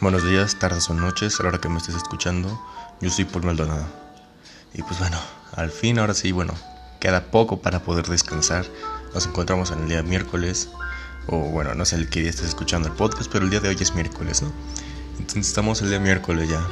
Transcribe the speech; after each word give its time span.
Buenos 0.00 0.24
días, 0.24 0.60
tardes 0.60 0.88
o 0.90 0.94
noches, 0.94 1.40
a 1.40 1.42
la 1.42 1.48
hora 1.48 1.60
que 1.60 1.68
me 1.68 1.78
estés 1.78 1.96
escuchando. 1.96 2.48
Yo 3.00 3.10
soy 3.10 3.24
Paul 3.24 3.46
Maldonado. 3.46 3.84
Y 4.72 4.82
pues 4.84 5.00
bueno, 5.00 5.18
al 5.56 5.72
fin, 5.72 5.98
ahora 5.98 6.14
sí, 6.14 6.30
bueno, 6.30 6.54
queda 7.00 7.32
poco 7.32 7.62
para 7.62 7.82
poder 7.82 8.06
descansar. 8.06 8.64
Nos 9.12 9.26
encontramos 9.26 9.72
en 9.72 9.80
el 9.80 9.88
día 9.88 10.04
miércoles. 10.04 10.68
O 11.26 11.38
bueno, 11.50 11.74
no 11.74 11.84
sé 11.84 11.96
el 11.96 12.08
qué 12.08 12.20
día 12.20 12.30
estés 12.30 12.46
escuchando 12.46 12.86
el 12.86 12.94
podcast, 12.94 13.28
pero 13.28 13.44
el 13.44 13.50
día 13.50 13.58
de 13.58 13.70
hoy 13.70 13.76
es 13.80 13.92
miércoles, 13.96 14.40
¿no? 14.40 14.52
Entonces 15.18 15.48
estamos 15.48 15.82
el 15.82 15.88
día 15.88 15.98
miércoles 15.98 16.48
ya, 16.48 16.64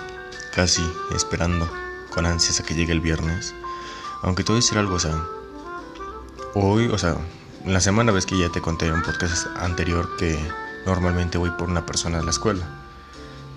casi 0.54 0.88
esperando 1.12 1.68
con 2.14 2.26
ansias 2.26 2.60
a 2.60 2.62
que 2.62 2.76
llegue 2.76 2.92
el 2.92 3.00
viernes. 3.00 3.56
Aunque 4.22 4.44
te 4.44 4.52
voy 4.52 4.58
a 4.58 4.62
decir 4.62 4.78
algo, 4.78 4.94
o 4.94 5.00
sea, 5.00 5.20
hoy, 6.54 6.86
o 6.86 6.96
sea, 6.96 7.16
la 7.64 7.80
semana 7.80 8.12
ves 8.12 8.24
que 8.24 8.38
ya 8.38 8.50
te 8.50 8.60
conté 8.60 8.86
en 8.86 8.92
un 8.92 9.02
podcast 9.02 9.48
anterior 9.56 10.16
que 10.16 10.38
normalmente 10.86 11.38
voy 11.38 11.50
por 11.50 11.68
una 11.68 11.84
persona 11.84 12.20
a 12.20 12.22
la 12.22 12.30
escuela. 12.30 12.85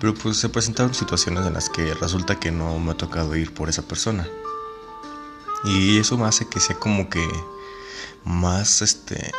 Pero 0.00 0.14
pues 0.14 0.38
se 0.38 0.48
presentaron 0.48 0.94
situaciones 0.94 1.46
en 1.46 1.54
las 1.54 1.68
que 1.68 1.94
resulta 1.94 2.40
que 2.40 2.50
no 2.50 2.78
me 2.78 2.92
ha 2.92 2.96
tocado 2.96 3.36
ir 3.36 3.52
por 3.52 3.68
esa 3.68 3.82
persona. 3.82 4.26
Y 5.64 5.98
eso 5.98 6.16
me 6.16 6.26
hace 6.26 6.48
que 6.48 6.58
sea 6.58 6.76
como 6.76 7.10
que 7.10 7.26
más 8.24 8.82
este 8.82 9.30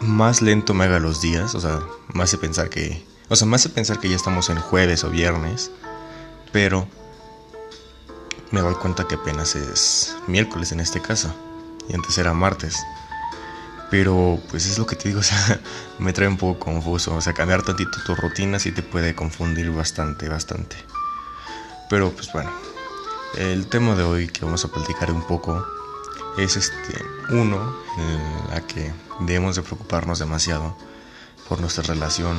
más 0.00 0.42
lento 0.42 0.74
me 0.74 0.84
haga 0.84 0.98
los 1.00 1.20
días, 1.20 1.54
o 1.54 1.60
sea, 1.60 1.80
me 2.14 2.22
hace 2.22 2.38
pensar 2.38 2.70
que 2.70 3.04
o 3.28 3.36
sea, 3.36 3.46
me 3.46 3.56
hace 3.56 3.68
pensar 3.68 4.00
que 4.00 4.08
ya 4.08 4.16
estamos 4.16 4.48
en 4.48 4.58
jueves 4.58 5.04
o 5.04 5.10
viernes, 5.10 5.70
pero 6.50 6.88
me 8.50 8.60
doy 8.62 8.74
cuenta 8.76 9.06
que 9.06 9.16
apenas 9.16 9.54
es 9.54 10.16
miércoles 10.26 10.72
en 10.72 10.80
este 10.80 11.02
caso 11.02 11.34
y 11.88 11.94
antes 11.94 12.16
era 12.16 12.32
martes. 12.32 12.76
Pero 13.90 14.38
pues 14.50 14.66
es 14.66 14.78
lo 14.78 14.86
que 14.86 14.96
te 14.96 15.08
digo, 15.08 15.20
o 15.20 15.22
sea, 15.22 15.60
me 15.98 16.12
trae 16.12 16.28
un 16.28 16.36
poco 16.36 16.58
confuso. 16.58 17.14
O 17.14 17.20
sea, 17.20 17.32
cambiar 17.32 17.62
tantito 17.62 17.98
tu 18.04 18.14
rutina 18.14 18.58
sí 18.58 18.72
te 18.72 18.82
puede 18.82 19.14
confundir 19.14 19.70
bastante, 19.70 20.28
bastante. 20.28 20.76
Pero 21.88 22.10
pues 22.10 22.30
bueno, 22.32 22.50
el 23.36 23.66
tema 23.66 23.94
de 23.94 24.02
hoy 24.02 24.28
que 24.28 24.44
vamos 24.44 24.64
a 24.64 24.68
platicar 24.68 25.10
un 25.10 25.26
poco 25.26 25.66
es 26.36 26.56
este 26.56 27.04
uno 27.30 27.76
en 27.96 28.50
la 28.50 28.60
que 28.66 28.92
debemos 29.20 29.56
de 29.56 29.62
preocuparnos 29.62 30.18
demasiado 30.18 30.76
por 31.48 31.60
nuestra 31.60 31.82
relación, 31.82 32.36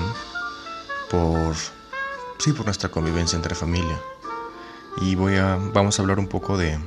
por 1.09 1.55
sí, 2.37 2.53
por 2.53 2.65
nuestra 2.65 2.89
convivencia 2.89 3.35
entre 3.35 3.55
familia. 3.55 3.99
Y 5.01 5.15
voy 5.15 5.35
a 5.35 5.57
vamos 5.73 5.97
a 5.97 6.01
hablar 6.01 6.19
un 6.19 6.27
poco 6.27 6.57
de 6.57 6.79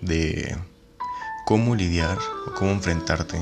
de 0.00 0.58
cómo 1.52 1.74
lidiar 1.74 2.16
o 2.46 2.54
cómo 2.54 2.70
enfrentarte 2.70 3.38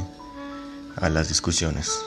a 0.96 1.08
las 1.10 1.28
discusiones. 1.28 2.02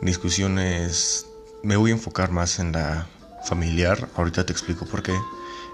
Discusiones, 0.00 1.26
me 1.64 1.74
voy 1.74 1.90
a 1.90 1.94
enfocar 1.94 2.30
más 2.30 2.60
en 2.60 2.70
la 2.70 3.08
familiar, 3.44 4.08
ahorita 4.14 4.46
te 4.46 4.52
explico 4.52 4.86
por 4.86 5.02
qué, 5.02 5.18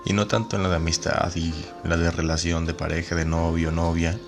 y 0.06 0.14
no 0.14 0.26
tanto 0.26 0.56
en 0.56 0.62
la 0.62 0.70
de 0.70 0.76
amistad 0.76 1.30
y 1.36 1.52
la 1.84 1.98
de 1.98 2.10
relación 2.10 2.64
de 2.64 2.72
pareja, 2.72 3.14
de 3.14 3.26
novio, 3.26 3.72
novia. 3.72 4.18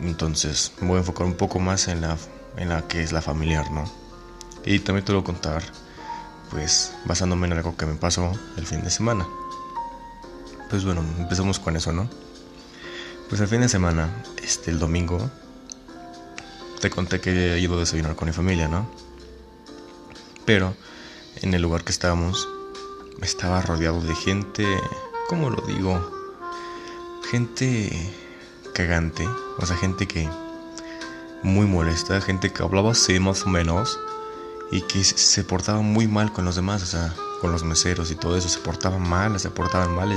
Entonces, 0.00 0.72
me 0.80 0.88
voy 0.88 0.96
a 0.96 1.02
enfocar 1.02 1.24
un 1.24 1.34
poco 1.34 1.60
más 1.60 1.86
en 1.86 2.00
la, 2.00 2.16
en 2.56 2.70
la 2.70 2.88
que 2.88 3.04
es 3.04 3.12
la 3.12 3.22
familiar, 3.22 3.70
¿no? 3.70 3.84
Y 4.64 4.80
también 4.80 5.04
te 5.04 5.12
lo 5.12 5.22
voy 5.22 5.30
a 5.30 5.32
contar, 5.32 5.62
pues 6.50 6.92
basándome 7.04 7.46
en 7.46 7.52
algo 7.52 7.76
que 7.76 7.86
me 7.86 7.94
pasó 7.94 8.32
el 8.56 8.66
fin 8.66 8.82
de 8.82 8.90
semana. 8.90 9.24
Pues 10.70 10.84
bueno, 10.84 11.04
empezamos 11.20 11.60
con 11.60 11.76
eso, 11.76 11.92
¿no? 11.92 12.31
Pues 13.32 13.40
el 13.40 13.48
fin 13.48 13.62
de 13.62 13.68
semana, 13.70 14.10
este, 14.42 14.70
el 14.70 14.78
domingo, 14.78 15.18
te 16.82 16.90
conté 16.90 17.18
que 17.18 17.54
he 17.54 17.58
ido 17.60 17.76
a 17.76 17.80
desayunar 17.80 18.14
con 18.14 18.28
mi 18.28 18.34
familia, 18.34 18.68
¿no? 18.68 18.86
Pero 20.44 20.76
en 21.36 21.54
el 21.54 21.62
lugar 21.62 21.82
que 21.82 21.92
estábamos, 21.92 22.46
estaba 23.22 23.62
rodeado 23.62 24.02
de 24.02 24.14
gente, 24.14 24.66
¿cómo 25.30 25.48
lo 25.48 25.62
digo? 25.62 25.98
Gente 27.30 27.90
cagante, 28.74 29.26
o 29.56 29.64
sea, 29.64 29.78
gente 29.78 30.06
que 30.06 30.28
muy 31.42 31.64
molesta, 31.66 32.20
gente 32.20 32.52
que 32.52 32.62
hablaba 32.62 32.92
así 32.92 33.18
más 33.18 33.46
o 33.46 33.48
menos 33.48 33.98
y 34.70 34.82
que 34.82 35.02
se 35.04 35.42
portaba 35.42 35.80
muy 35.80 36.06
mal 36.06 36.34
con 36.34 36.44
los 36.44 36.56
demás, 36.56 36.82
o 36.82 36.86
sea, 36.86 37.14
con 37.40 37.50
los 37.50 37.64
meseros 37.64 38.10
y 38.10 38.14
todo 38.14 38.36
eso, 38.36 38.50
se 38.50 38.58
portaban 38.58 39.08
mal, 39.08 39.40
se 39.40 39.48
portaban 39.48 39.96
mal, 39.96 40.12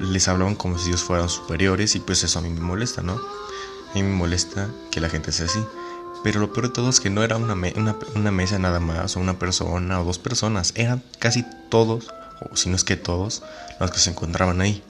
les 0.00 0.28
hablaban 0.28 0.54
como 0.54 0.78
si 0.78 0.88
ellos 0.88 1.02
fueran 1.02 1.28
superiores 1.28 1.94
y 1.94 2.00
pues 2.00 2.22
eso 2.24 2.38
a 2.38 2.42
mí 2.42 2.50
me 2.50 2.60
molesta, 2.60 3.02
¿no? 3.02 3.14
A 3.14 3.94
mí 3.94 4.02
me 4.02 4.14
molesta 4.14 4.68
que 4.90 5.00
la 5.00 5.08
gente 5.08 5.32
sea 5.32 5.46
así. 5.46 5.64
Pero 6.22 6.40
lo 6.40 6.52
peor 6.52 6.68
de 6.68 6.74
todo 6.74 6.90
es 6.90 7.00
que 7.00 7.10
no 7.10 7.22
era 7.22 7.36
una, 7.36 7.54
mesa 7.54 8.58
nada 8.58 8.80
más, 8.80 9.16
o 9.16 9.20
una 9.20 9.38
persona 9.38 10.00
o 10.00 10.04
dos 10.04 10.18
personas, 10.18 10.72
eran 10.74 11.02
casi 11.18 11.44
todos, 11.68 12.12
o 12.40 12.56
si 12.56 12.68
no 12.68 12.76
es 12.76 12.84
que 12.84 12.96
todos, 12.96 13.42
los 13.78 13.90
que 13.90 13.98
se 13.98 14.10
encontraban 14.10 14.60
ahí. 14.60 14.82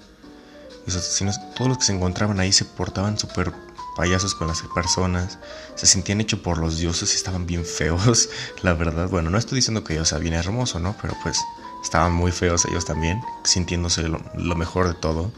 Si 0.86 1.24
no 1.24 1.32
todos 1.54 1.68
los 1.68 1.78
que 1.78 1.84
se 1.84 1.92
encontraban 1.92 2.40
ahí 2.40 2.52
se 2.52 2.64
portaban 2.64 3.18
súper 3.18 3.52
payasos 3.96 4.34
con 4.34 4.46
las 4.46 4.62
personas, 4.74 5.38
se 5.74 5.86
sentían 5.86 6.20
hechos 6.20 6.40
por 6.40 6.58
los 6.58 6.78
dioses 6.78 7.12
y 7.12 7.16
estaban 7.16 7.46
bien 7.46 7.64
feos, 7.66 8.28
la 8.62 8.74
verdad. 8.74 9.08
Bueno, 9.08 9.30
no 9.30 9.38
estoy 9.38 9.56
diciendo 9.56 9.82
que 9.84 9.94
yo 9.94 10.04
sea 10.04 10.18
bien 10.18 10.34
hermoso, 10.34 10.78
¿no? 10.78 10.94
Pero 11.02 11.14
pues 11.22 11.38
Estaban 11.86 12.12
muy 12.12 12.32
feos 12.32 12.64
ellos 12.64 12.84
también, 12.84 13.22
sintiéndose 13.44 14.08
lo, 14.08 14.56
mejor 14.56 14.88
de 14.88 14.94
todo. 14.94 15.30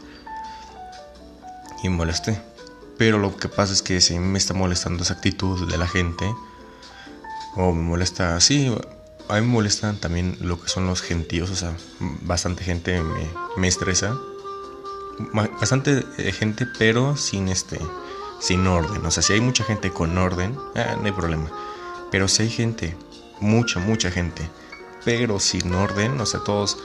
Y 1.83 1.89
molesté. 1.89 2.41
Pero 2.97 3.19
lo 3.19 3.37
que 3.37 3.47
pasa 3.47 3.71
es 3.71 3.83
que 3.83 4.01
si 4.01 4.17
me 4.17 4.39
está 4.39 4.55
molestando 4.55 5.03
esa 5.03 5.13
actitud 5.13 5.69
de 5.69 5.77
la 5.77 5.85
gente, 5.85 6.25
o 7.55 7.71
me 7.71 7.83
molesta, 7.83 8.39
sí, 8.39 8.75
a 9.27 9.35
mí 9.35 9.41
me 9.41 9.47
molestan 9.47 9.97
también 9.97 10.37
lo 10.41 10.59
que 10.59 10.69
son 10.69 10.87
los 10.87 11.03
gentíos, 11.03 11.51
o 11.51 11.55
sea, 11.55 11.77
bastante 11.99 12.63
gente 12.63 12.99
me, 12.99 13.29
me 13.55 13.67
estresa. 13.67 14.17
Bastante 15.59 16.03
eh, 16.17 16.31
gente, 16.31 16.65
pero 16.79 17.15
sin 17.15 17.47
este, 17.49 17.77
sin 18.39 18.65
orden. 18.65 19.05
O 19.05 19.11
sea, 19.11 19.21
si 19.21 19.33
hay 19.33 19.41
mucha 19.41 19.63
gente 19.63 19.91
con 19.91 20.17
orden, 20.17 20.57
ah, 20.75 20.95
no 20.97 21.05
hay 21.05 21.11
problema. 21.11 21.51
Pero 22.09 22.27
si 22.27 22.41
hay 22.41 22.49
gente, 22.49 22.97
mucha, 23.39 23.79
mucha 23.79 24.09
gente 24.09 24.49
pero 25.05 25.39
sin 25.39 25.73
orden, 25.73 26.19
o 26.19 26.25
sea, 26.25 26.41
todos 26.41 26.77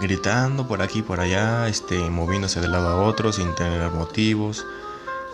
gritando 0.00 0.66
por 0.66 0.82
aquí, 0.82 1.02
por 1.02 1.20
allá, 1.20 1.68
este, 1.68 1.98
moviéndose 2.10 2.60
de 2.60 2.68
lado 2.68 2.88
a 2.88 3.02
otro 3.02 3.32
sin 3.32 3.54
tener 3.54 3.90
motivos 3.90 4.66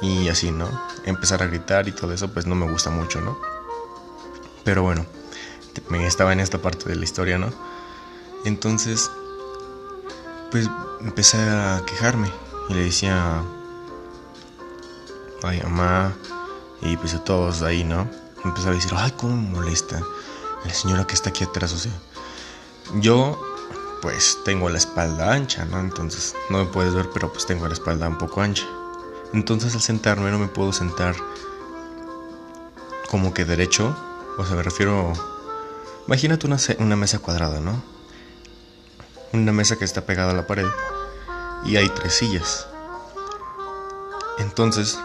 y 0.03 0.29
así, 0.29 0.51
¿no? 0.51 0.69
Empezar 1.05 1.43
a 1.43 1.47
gritar 1.47 1.89
y 1.89 1.93
todo 1.93 2.13
eso, 2.13 2.29
pues 2.29 2.47
no 2.47 2.55
me 2.55 2.71
gusta 2.71 2.91
mucho, 2.91 3.21
¿no? 3.21 3.39
Pero 4.65 4.83
bueno, 4.83 5.07
me 5.89 6.07
estaba 6.07 6.33
en 6.33 6.41
esta 6.41 6.59
parte 6.59 6.89
de 6.89 6.97
la 6.97 7.05
historia, 7.05 7.39
¿no? 7.39 7.53
Entonces, 8.45 9.11
pues 10.51 10.69
empecé 11.01 11.39
a 11.39 11.83
quejarme 11.87 12.31
y 12.69 12.75
le 12.75 12.85
decía, 12.85 13.43
ay 15.43 15.61
mamá, 15.63 16.13
y 16.83 16.97
pues 16.97 17.15
a 17.15 17.23
todos 17.25 17.63
ahí, 17.63 17.85
¿no? 17.85 18.09
Empecé 18.45 18.69
a 18.69 18.73
decir, 18.73 18.93
ay, 18.97 19.13
cómo 19.17 19.37
me 19.37 19.51
molesta 19.51 20.01
la 20.65 20.75
señora 20.75 21.07
que 21.07 21.15
está 21.15 21.31
aquí 21.31 21.45
atrás, 21.45 21.73
o 21.73 21.79
sea, 21.79 21.93
yo, 22.95 23.41
pues 24.03 24.39
tengo 24.45 24.69
la 24.69 24.79
espalda 24.79 25.33
ancha, 25.33 25.65
¿no? 25.65 25.81
Entonces, 25.81 26.35
no 26.51 26.59
me 26.59 26.65
puedes 26.67 26.95
ver, 26.95 27.09
pero 27.13 27.33
pues 27.33 27.47
tengo 27.47 27.67
la 27.67 27.75
espalda 27.75 28.09
un 28.09 28.19
poco 28.19 28.41
ancha. 28.41 28.67
Entonces, 29.33 29.75
al 29.75 29.81
sentarme, 29.81 30.31
no 30.31 30.39
me 30.39 30.49
puedo 30.49 30.73
sentar 30.73 31.15
como 33.11 33.35
que 33.35 33.45
derecho. 33.45 33.97
O 34.39 34.45
sea, 34.45 34.57
me 34.57 34.63
refiero. 34.63 35.13
Imagínate 36.07 36.47
una, 36.47 36.57
una 36.79 36.97
mesa 36.97 37.19
cuadrada, 37.19 37.61
¿no? 37.61 37.83
Una 39.33 39.53
mesa 39.53 39.77
que 39.77 39.85
está 39.85 40.07
pegada 40.07 40.31
a 40.31 40.35
la 40.35 40.47
pared 40.47 40.67
y 41.65 41.77
hay 41.77 41.89
tres 41.89 42.15
sillas. 42.15 42.69
Entonces, 44.39 44.99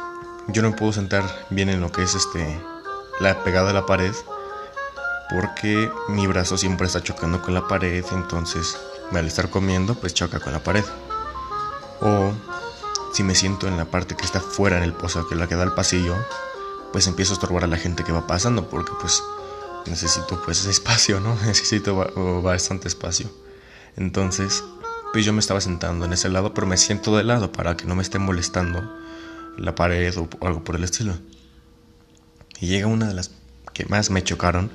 yo 0.48 0.62
no 0.62 0.72
me 0.72 0.78
puedo 0.78 0.94
sentar 0.94 1.24
bien 1.50 1.70
en 1.70 1.82
lo 1.82 1.92
que 1.92 2.04
es 2.04 2.16
este 2.16 2.62
la 3.20 3.44
pegada 3.44 3.70
a 3.72 3.74
la 3.74 3.86
pared 3.86 4.14
porque 5.32 5.90
mi 6.10 6.28
brazo 6.28 6.58
siempre 6.58 6.88
está 6.88 7.02
chocando 7.02 7.42
con 7.42 7.54
la 7.54 7.68
pared, 7.68 8.06
entonces 8.12 8.78
al 9.12 9.28
estar 9.28 9.50
comiendo 9.50 9.96
pues 9.96 10.14
choca 10.14 10.40
con 10.40 10.54
la 10.54 10.64
pared. 10.64 10.84
O 12.02 12.32
si 13.14 13.24
me 13.24 13.36
siento 13.36 13.68
en 13.68 13.78
la 13.78 13.86
parte 13.86 14.16
que 14.16 14.26
está 14.26 14.40
fuera 14.40 14.78
en 14.78 14.84
el 14.84 14.94
pozo 14.94 15.28
que 15.28 15.36
la 15.36 15.48
que 15.48 15.56
da 15.56 15.64
el 15.64 15.74
pasillo, 15.74 16.16
pues 16.92 17.08
empiezo 17.08 17.34
a 17.34 17.36
estorbar 17.36 17.64
a 17.64 17.68
la 17.68 17.78
gente 17.78 18.04
que 18.04 18.12
va 18.12 18.28
pasando 18.28 18.70
porque 18.70 18.92
pues 19.00 19.24
necesito 19.86 20.42
pues 20.44 20.66
espacio, 20.66 21.20
¿no? 21.20 21.36
Necesito 21.46 21.96
bastante 22.42 22.88
espacio. 22.88 23.30
Entonces, 23.98 24.64
pues 25.14 25.26
yo 25.26 25.34
me 25.34 25.40
estaba 25.40 25.62
sentando 25.62 26.06
en 26.06 26.14
ese 26.14 26.30
lado, 26.30 26.54
pero 26.54 26.68
me 26.68 26.78
siento 26.78 27.16
de 27.18 27.24
lado 27.24 27.52
para 27.52 27.76
que 27.76 27.86
no 27.86 27.96
me 27.96 28.04
esté 28.04 28.20
molestando 28.20 28.98
la 29.58 29.76
pared 29.76 30.16
o 30.18 30.28
algo 30.46 30.64
por 30.64 30.76
el 30.76 30.84
estilo. 30.84 31.14
Y 32.60 32.68
llega 32.68 32.88
una 32.88 33.08
de 33.08 33.14
las 33.14 33.32
que 33.74 33.86
más 33.86 34.10
me 34.10 34.24
chocaron, 34.24 34.72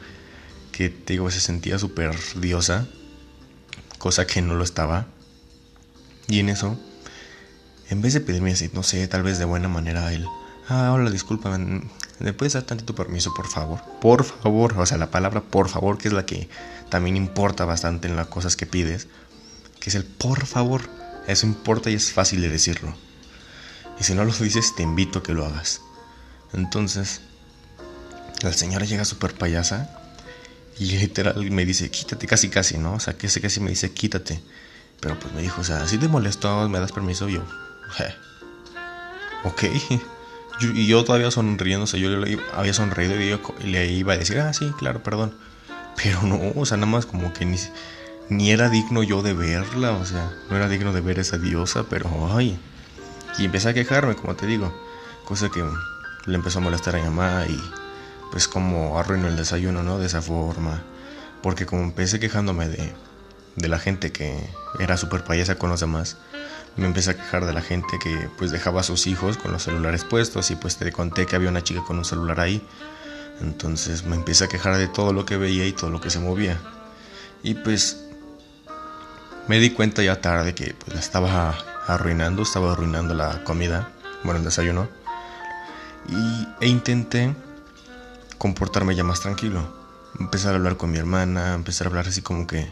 que 0.77 0.91
te 0.91 1.15
digo, 1.15 1.31
se 1.31 1.41
sentía 1.41 1.79
súper 1.79 2.15
diosa, 2.39 2.87
cosa 3.97 4.27
que 4.27 4.43
no 4.43 4.55
lo 4.55 4.63
estaba. 4.63 5.07
Y 6.29 6.41
en 6.41 6.51
eso, 6.51 6.79
en 7.89 8.03
vez 8.03 8.13
de 8.13 8.21
pedirme 8.21 8.53
así, 8.53 8.71
no 8.75 8.83
sé, 8.83 9.09
tal 9.09 9.23
vez 9.23 9.39
de 9.39 9.47
buena 9.47 9.69
manera 9.69 10.13
él, 10.13 10.27
ah, 10.69 10.93
hola, 10.93 11.11
disculpa, 11.11 11.57
¿me 11.57 12.33
puedes 12.35 12.53
dar 12.53 12.65
tantito 12.65 12.95
permiso, 12.95 13.33
por 13.33 13.47
favor? 13.47 13.81
Por 14.03 14.25
favor, 14.25 14.79
o 14.79 14.85
sea, 14.85 14.99
la 14.99 15.11
palabra 15.11 15.41
por 15.41 15.71
favor, 15.71 15.97
que 15.97 16.09
es 16.09 16.15
la 16.15 16.27
que 16.27 16.51
también 16.91 17.17
importa 17.17 17.65
bastante 17.65 18.07
en 18.07 18.17
las 18.17 18.27
cosas 18.27 18.55
que 18.55 18.67
pides, 18.67 19.09
que 19.81 19.89
es 19.89 19.97
el 19.97 20.05
por 20.05 20.45
favor. 20.45 20.83
Eso 21.27 21.47
importa 21.47 21.89
y 21.89 21.95
es 21.95 22.13
fácil 22.13 22.43
de 22.43 22.51
decirlo. 22.51 22.95
Y 23.99 24.05
si 24.05 24.13
no 24.15 24.25
lo 24.25 24.33
dices, 24.33 24.75
te 24.77 24.83
invito 24.83 25.21
a 25.21 25.23
que 25.23 25.33
lo 25.33 25.47
hagas. 25.47 25.81
Entonces, 26.53 27.23
la 28.43 28.53
señora 28.53 28.85
llega 28.85 29.07
súper 29.07 29.33
payasa 29.33 30.06
y 30.79 30.99
literal 30.99 31.51
me 31.51 31.65
dice, 31.65 31.91
quítate, 31.91 32.27
casi 32.27 32.49
casi, 32.49 32.79
¿no? 32.79 32.95
O 32.95 33.01
sea, 33.01 33.17
que 33.17 33.29
casi 33.29 33.61
me 33.61 33.71
dice, 33.71 33.93
quítate. 33.93 34.41
Pero 35.01 35.19
pues 35.19 35.33
me 35.35 35.43
dijo, 35.43 35.61
o 35.61 35.65
sea, 35.65 35.87
si 35.87 35.99
te 35.99 36.09
molesto, 36.09 36.69
me 36.69 36.81
das 36.81 36.93
permiso, 36.93 37.29
yo, 37.29 37.43
ok. 39.45 39.65
y 40.61 40.87
yo 40.87 41.05
todavía 41.05 41.31
sonriendo, 41.31 41.85
o 41.85 41.87
sea, 41.87 42.01
yo 42.01 42.11
le 42.11 42.39
había 42.55 42.73
sonreído 42.73 43.21
y 43.21 43.29
yo 43.29 43.41
le 43.65 43.87
iba 43.87 44.15
a 44.15 44.19
decir, 44.19 44.39
ah, 44.41 44.53
sí, 44.53 44.71
claro, 44.79 45.03
perdón. 45.03 45.35
Pero 46.03 46.23
no, 46.23 46.39
o 46.55 46.67
sea, 46.67 46.77
nada 46.77 46.91
más 46.91 47.07
como 47.07 47.33
que 47.33 47.45
ni, 47.45 47.59
ni 48.29 48.51
era 48.51 48.69
digno 48.69 49.03
yo 49.03 49.23
de 49.23 49.33
verla, 49.33 49.93
o 49.93 50.05
sea, 50.05 50.31
no 50.51 50.57
era 50.57 50.69
digno 50.69 50.93
de 50.93 51.01
ver 51.01 51.19
esa 51.19 51.39
diosa, 51.39 51.85
pero 51.89 52.35
ay. 52.35 52.59
Y 53.39 53.45
empecé 53.45 53.71
a 53.71 53.75
quejarme, 53.75 54.15
como 54.15 54.35
te 54.35 54.47
digo, 54.47 54.75
cosa 55.25 55.51
que 55.51 55.65
le 56.27 56.35
empezó 56.35 56.59
a 56.59 56.63
molestar 56.63 56.97
a 56.97 56.99
mi 56.99 57.05
mamá 57.05 57.45
y 57.49 57.86
pues 58.31 58.49
como 58.49 58.99
arruinó 58.99 59.29
el 59.29 59.37
desayuno, 59.37 59.83
¿no? 59.83 59.99
De 59.99 60.07
esa 60.07 60.23
forma. 60.23 60.83
Porque 61.43 61.67
como 61.67 61.83
empecé 61.83 62.19
quejándome 62.21 62.69
de, 62.69 62.93
de 63.57 63.69
la 63.69 63.79
gente 63.79 64.13
que 64.13 64.39
era 64.79 64.97
súper 64.97 65.25
payasa 65.25 65.57
con 65.57 65.71
los 65.71 65.81
demás, 65.81 66.17
me 66.77 66.87
empecé 66.87 67.11
a 67.11 67.15
quejar 67.15 67.47
de 67.47 67.53
la 67.53 67.63
gente 67.63 67.99
que 67.99 68.29
pues 68.37 68.51
dejaba 68.51 68.81
a 68.81 68.85
sus 68.85 69.07
hijos 69.07 69.39
con 69.39 69.53
los 69.53 69.63
celulares 69.63 70.05
puestos 70.05 70.51
y 70.51 70.57
pues 70.57 70.77
te 70.77 70.93
conté 70.93 71.27
que 71.27 71.37
había 71.37 71.49
una 71.49 71.63
chica 71.63 71.83
con 71.83 71.99
un 71.99 72.05
celular 72.05 72.41
ahí. 72.41 72.67
Entonces 73.41 74.05
me 74.05 74.17
empecé 74.17 74.45
a 74.45 74.49
quejar 74.49 74.77
de 74.77 74.89
todo 74.89 75.13
lo 75.13 75.25
que 75.25 75.37
veía 75.37 75.67
y 75.67 75.73
todo 75.73 75.91
lo 75.91 76.01
que 76.01 76.11
se 76.11 76.19
movía. 76.19 76.59
Y 77.43 77.55
pues 77.55 78.05
me 79.49 79.59
di 79.59 79.71
cuenta 79.71 80.03
ya 80.03 80.21
tarde 80.21 80.55
que 80.55 80.75
pues 80.75 80.95
la 80.95 81.01
estaba 81.01 81.55
arruinando, 81.87 82.43
estaba 82.43 82.73
arruinando 82.73 83.15
la 83.15 83.45
comida, 83.45 83.91
bueno, 84.25 84.39
el 84.39 84.45
desayuno. 84.45 84.89
Y, 86.09 86.49
e 86.61 86.69
intenté 86.69 87.35
comportarme 88.39 88.95
ya 88.95 89.05
más 89.05 89.21
tranquilo. 89.21 89.67
Empezar 90.19 90.53
a 90.53 90.57
hablar 90.57 90.77
con 90.77 90.91
mi 90.91 90.99
hermana, 90.99 91.55
empezar 91.55 91.87
a 91.87 91.91
hablar 91.91 92.09
así 92.09 92.23
como 92.23 92.47
que 92.47 92.67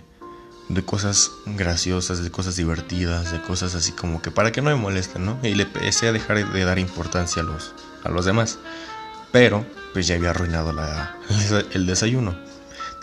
de 0.69 0.85
cosas 0.85 1.31
graciosas, 1.47 2.23
de 2.23 2.31
cosas 2.31 2.57
divertidas, 2.57 3.33
de 3.33 3.43
cosas 3.43 3.75
así 3.75 3.93
como 3.93 4.23
que 4.23 4.31
para 4.31 4.51
que 4.51 4.63
no 4.63 4.71
me 4.71 4.77
molesten, 4.77 5.25
¿no? 5.25 5.39
Y 5.43 5.55
le 5.55 5.65
empecé 5.65 6.09
a 6.09 6.13
dejar 6.13 6.51
de 6.51 6.65
dar 6.65 6.79
importancia 6.79 7.43
a 7.43 7.45
los, 7.45 7.75
a 8.03 8.09
los 8.09 8.25
demás. 8.25 8.59
Pero, 9.33 9.67
pues 9.93 10.07
ya 10.07 10.15
había 10.15 10.31
arruinado 10.31 10.73
la, 10.73 11.17
el 11.73 11.87
desayuno. 11.87 12.37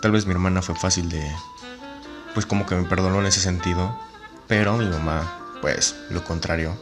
Tal 0.00 0.10
vez 0.10 0.26
mi 0.26 0.32
hermana 0.32 0.62
fue 0.62 0.74
fácil 0.74 1.08
de, 1.08 1.22
pues 2.34 2.46
como 2.46 2.66
que 2.66 2.74
me 2.74 2.84
perdonó 2.84 3.20
en 3.20 3.26
ese 3.26 3.40
sentido. 3.40 3.96
Pero 4.48 4.76
mi 4.76 4.86
mamá, 4.86 5.58
pues 5.60 5.94
lo 6.10 6.24
contrario, 6.24 6.76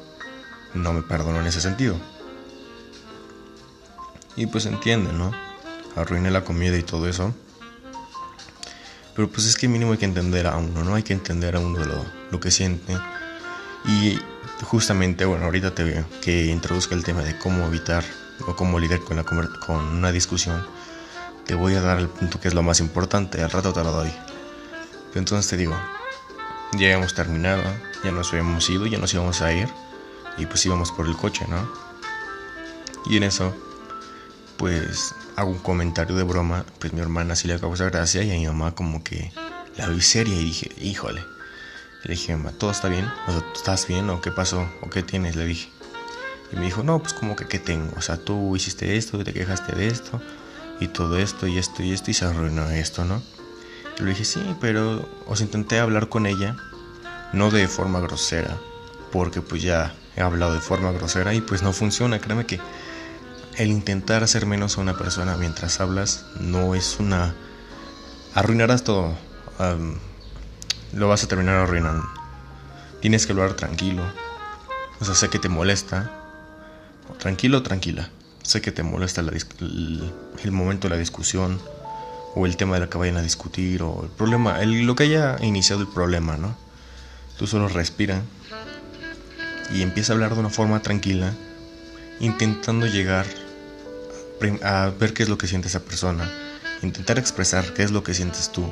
no 0.74 0.92
me 0.92 1.02
perdonó 1.02 1.40
en 1.40 1.46
ese 1.46 1.60
sentido. 1.60 1.96
Y 4.36 4.46
pues 4.46 4.66
entiende, 4.66 5.12
¿no? 5.12 5.32
Arruiné 5.96 6.30
la 6.30 6.44
comida 6.44 6.76
y 6.76 6.82
todo 6.82 7.08
eso. 7.08 7.34
Pero 9.14 9.28
pues 9.28 9.46
es 9.46 9.56
que 9.56 9.68
mínimo 9.68 9.92
hay 9.92 9.98
que 9.98 10.04
entender 10.04 10.46
a 10.46 10.56
uno, 10.56 10.84
¿no? 10.84 10.94
Hay 10.94 11.02
que 11.02 11.12
entender 11.12 11.56
a 11.56 11.60
uno 11.60 11.84
lo, 11.84 12.04
lo 12.30 12.40
que 12.40 12.50
siente. 12.50 12.96
Y 13.86 14.18
justamente, 14.64 15.24
bueno, 15.24 15.46
ahorita 15.46 15.74
te 15.74 15.84
veo 15.84 16.04
que 16.22 16.46
introduzca 16.46 16.94
el 16.94 17.04
tema 17.04 17.22
de 17.22 17.36
cómo 17.38 17.66
evitar 17.66 18.04
o 18.46 18.56
cómo 18.56 18.78
lidiar 18.78 19.00
con, 19.00 19.16
la, 19.16 19.24
con 19.24 19.76
una 19.76 20.12
discusión. 20.12 20.64
Te 21.46 21.54
voy 21.54 21.74
a 21.74 21.80
dar 21.80 21.98
el 21.98 22.08
punto 22.08 22.40
que 22.40 22.48
es 22.48 22.54
lo 22.54 22.62
más 22.62 22.80
importante, 22.80 23.42
al 23.42 23.50
rato 23.50 23.72
te 23.72 23.82
lo 23.82 23.90
doy. 23.90 24.12
entonces 25.14 25.50
te 25.50 25.56
digo, 25.56 25.74
ya 26.72 26.86
habíamos 26.86 27.14
terminado, 27.14 27.62
ya 28.04 28.12
nos 28.12 28.32
habíamos 28.32 28.68
ido, 28.70 28.86
ya 28.86 28.98
nos 28.98 29.12
íbamos 29.12 29.42
a 29.42 29.52
ir. 29.52 29.68
Y 30.36 30.46
pues 30.46 30.64
íbamos 30.64 30.92
por 30.92 31.06
el 31.06 31.16
coche, 31.16 31.44
¿no? 31.48 31.70
Y 33.06 33.16
en 33.16 33.24
eso, 33.24 33.54
pues 34.56 35.14
hago 35.40 35.50
un 35.50 35.58
comentario 35.58 36.14
de 36.16 36.22
broma, 36.22 36.66
pues 36.78 36.92
mi 36.92 37.00
hermana 37.00 37.34
sí 37.34 37.48
le 37.48 37.58
causa 37.58 37.86
gracia 37.86 38.22
y 38.22 38.30
a 38.30 38.34
mi 38.34 38.46
mamá 38.46 38.74
como 38.74 39.02
que 39.02 39.32
la 39.76 39.88
vi 39.88 40.02
seria 40.02 40.34
y 40.34 40.44
dije, 40.44 40.70
híjole. 40.80 41.24
Le 42.04 42.14
dije, 42.14 42.36
mamá, 42.36 42.52
¿todo 42.52 42.70
está 42.70 42.88
bien? 42.88 43.06
O 43.26 43.32
sea, 43.32 43.42
¿estás 43.54 43.86
bien? 43.86 44.10
¿O 44.10 44.20
qué 44.20 44.30
pasó? 44.30 44.68
¿O 44.82 44.90
qué 44.90 45.02
tienes? 45.02 45.36
Le 45.36 45.46
dije. 45.46 45.70
Y 46.52 46.56
me 46.56 46.66
dijo, 46.66 46.82
no, 46.82 46.98
pues 46.98 47.14
como 47.14 47.36
que 47.36 47.46
qué 47.46 47.58
tengo. 47.58 47.90
O 47.96 48.02
sea, 48.02 48.18
tú 48.18 48.54
hiciste 48.54 48.96
esto, 48.96 49.22
te 49.24 49.32
quejaste 49.32 49.74
de 49.74 49.86
esto, 49.86 50.20
y 50.78 50.88
todo 50.88 51.18
esto, 51.18 51.46
y 51.46 51.56
esto, 51.56 51.82
y 51.82 51.92
esto, 51.92 52.10
y 52.10 52.14
se 52.14 52.26
arruinó 52.26 52.68
esto, 52.70 53.04
¿no? 53.04 53.22
Y 53.98 54.02
le 54.02 54.10
dije, 54.10 54.24
sí, 54.24 54.56
pero 54.60 55.08
os 55.26 55.40
intenté 55.40 55.78
hablar 55.78 56.08
con 56.08 56.26
ella, 56.26 56.56
no 57.32 57.50
de 57.50 57.66
forma 57.68 58.00
grosera, 58.00 58.58
porque 59.12 59.40
pues 59.40 59.62
ya 59.62 59.94
he 60.16 60.20
hablado 60.20 60.54
de 60.54 60.60
forma 60.60 60.92
grosera 60.92 61.32
y 61.32 61.40
pues 61.40 61.62
no 61.62 61.72
funciona, 61.72 62.18
créeme 62.18 62.46
que 62.46 62.60
el 63.60 63.70
intentar 63.70 64.22
hacer 64.22 64.46
menos 64.46 64.78
a 64.78 64.80
una 64.80 64.96
persona 64.96 65.36
mientras 65.36 65.80
hablas 65.80 66.24
no 66.40 66.74
es 66.74 66.96
una... 66.98 67.34
Arruinarás 68.32 68.84
todo. 68.84 69.14
lo 70.94 71.08
vas 71.08 71.24
a 71.24 71.28
terminar 71.28 71.56
arruinando. 71.56 72.08
Tienes 73.02 73.26
que 73.26 73.32
hablar 73.32 73.52
tranquilo. 73.54 74.02
O 74.98 75.04
sea, 75.04 75.14
sé 75.14 75.28
que 75.28 75.38
te 75.38 75.50
molesta. 75.50 76.10
Tranquilo, 77.18 77.62
tranquila. 77.62 78.08
Sé 78.42 78.62
que 78.62 78.72
te 78.72 78.82
molesta 78.82 79.20
el, 79.20 80.52
momento 80.52 80.88
de 80.88 80.94
la 80.94 80.98
discusión. 80.98 81.60
O 82.34 82.46
el 82.46 82.56
tema 82.56 82.76
de 82.76 82.80
lo 82.80 82.88
que 82.88 82.96
vayan 82.96 83.18
a 83.18 83.22
discutir. 83.22 83.82
O 83.82 84.04
el 84.04 84.10
problema. 84.10 84.58
Lo 84.64 84.96
que 84.96 85.02
haya 85.02 85.36
iniciado 85.42 85.82
el 85.82 85.88
problema, 85.88 86.38
¿no? 86.38 86.56
Tú 87.36 87.46
solo 87.46 87.68
respira. 87.68 88.22
Y 89.74 89.82
empieza 89.82 90.12
a 90.12 90.14
hablar 90.14 90.32
de 90.32 90.40
una 90.40 90.50
forma 90.50 90.80
tranquila 90.80 91.34
intentando 92.20 92.86
llegar 92.86 93.26
a 94.62 94.90
ver 94.98 95.12
qué 95.12 95.22
es 95.22 95.28
lo 95.28 95.38
que 95.38 95.46
siente 95.46 95.68
esa 95.68 95.80
persona, 95.80 96.30
intentar 96.82 97.18
expresar 97.18 97.74
qué 97.74 97.82
es 97.82 97.90
lo 97.90 98.02
que 98.02 98.14
sientes 98.14 98.50
tú, 98.50 98.64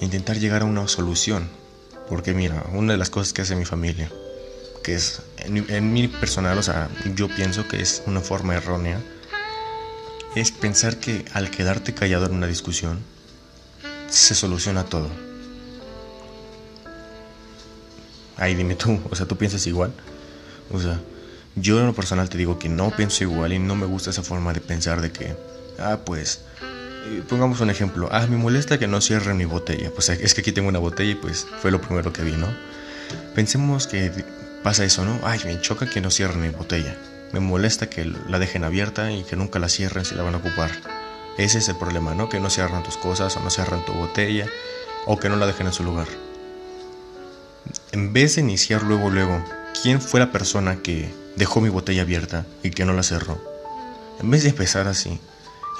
intentar 0.00 0.38
llegar 0.38 0.62
a 0.62 0.64
una 0.64 0.86
solución. 0.88 1.48
Porque 2.08 2.34
mira, 2.34 2.64
una 2.72 2.92
de 2.92 2.98
las 2.98 3.08
cosas 3.08 3.32
que 3.32 3.42
hace 3.42 3.56
mi 3.56 3.64
familia, 3.64 4.10
que 4.82 4.94
es 4.94 5.22
en, 5.38 5.92
mi 5.92 6.08
personal, 6.08 6.58
o 6.58 6.62
sea, 6.62 6.90
yo 7.14 7.28
pienso 7.28 7.66
que 7.66 7.80
es 7.80 8.02
una 8.06 8.20
forma 8.20 8.54
errónea, 8.54 9.00
es 10.34 10.50
pensar 10.50 10.98
que 10.98 11.24
al 11.32 11.50
quedarte 11.50 11.94
callado 11.94 12.26
en 12.26 12.34
una 12.34 12.46
discusión, 12.46 13.00
se 14.10 14.34
soluciona 14.34 14.84
todo. 14.84 15.08
Ahí 18.36 18.54
dime 18.54 18.74
tú, 18.74 19.00
o 19.10 19.14
sea, 19.14 19.26
tú 19.26 19.36
piensas 19.36 19.66
igual. 19.66 19.92
O 20.70 20.80
sea, 20.80 21.00
yo 21.56 21.78
en 21.78 21.86
lo 21.86 21.94
personal 21.94 22.28
te 22.28 22.38
digo 22.38 22.58
que 22.58 22.68
no 22.68 22.90
pienso 22.90 23.24
igual 23.24 23.52
y 23.52 23.58
no 23.58 23.76
me 23.76 23.86
gusta 23.86 24.10
esa 24.10 24.22
forma 24.22 24.52
de 24.52 24.60
pensar 24.60 25.00
de 25.00 25.12
que, 25.12 25.36
ah, 25.78 25.98
pues, 26.04 26.40
eh, 27.06 27.22
pongamos 27.28 27.60
un 27.60 27.70
ejemplo, 27.70 28.08
ah, 28.10 28.26
me 28.26 28.36
molesta 28.36 28.78
que 28.78 28.86
no 28.86 29.00
cierren 29.00 29.36
mi 29.36 29.44
botella, 29.44 29.90
pues 29.90 30.08
es 30.08 30.34
que 30.34 30.40
aquí 30.40 30.52
tengo 30.52 30.68
una 30.68 30.78
botella 30.78 31.12
y 31.12 31.14
pues 31.14 31.46
fue 31.60 31.70
lo 31.70 31.80
primero 31.80 32.12
que 32.12 32.22
vi, 32.22 32.32
¿no? 32.32 32.48
Pensemos 33.34 33.86
que 33.86 34.10
pasa 34.62 34.84
eso, 34.84 35.04
¿no? 35.04 35.20
Ay, 35.22 35.40
me 35.44 35.60
choca 35.60 35.88
que 35.88 36.00
no 36.00 36.10
cierren 36.10 36.40
mi 36.40 36.48
botella, 36.48 36.96
me 37.32 37.40
molesta 37.40 37.88
que 37.88 38.04
la 38.04 38.38
dejen 38.38 38.64
abierta 38.64 39.12
y 39.12 39.22
que 39.22 39.36
nunca 39.36 39.58
la 39.58 39.68
cierren 39.68 40.04
si 40.04 40.14
la 40.14 40.22
van 40.22 40.34
a 40.34 40.38
ocupar. 40.38 40.70
Ese 41.36 41.58
es 41.58 41.68
el 41.68 41.76
problema, 41.76 42.14
¿no? 42.14 42.28
Que 42.28 42.40
no 42.40 42.48
cierran 42.48 42.82
tus 42.82 42.96
cosas 42.96 43.36
o 43.36 43.40
no 43.40 43.50
cierran 43.50 43.84
tu 43.84 43.92
botella 43.92 44.46
o 45.06 45.18
que 45.18 45.28
no 45.28 45.36
la 45.36 45.46
dejen 45.46 45.66
en 45.66 45.72
su 45.72 45.84
lugar. 45.84 46.06
En 47.92 48.12
vez 48.12 48.36
de 48.36 48.42
iniciar 48.42 48.82
luego, 48.82 49.10
luego, 49.10 49.44
¿quién 49.82 50.00
fue 50.00 50.20
la 50.20 50.30
persona 50.32 50.76
que 50.76 51.12
dejó 51.36 51.60
mi 51.60 51.68
botella 51.68 52.02
abierta 52.02 52.46
y 52.62 52.70
que 52.70 52.84
no 52.84 52.92
la 52.92 53.02
cerró. 53.02 53.40
En 54.20 54.30
vez 54.30 54.42
de 54.44 54.50
empezar 54.50 54.86
así, 54.86 55.20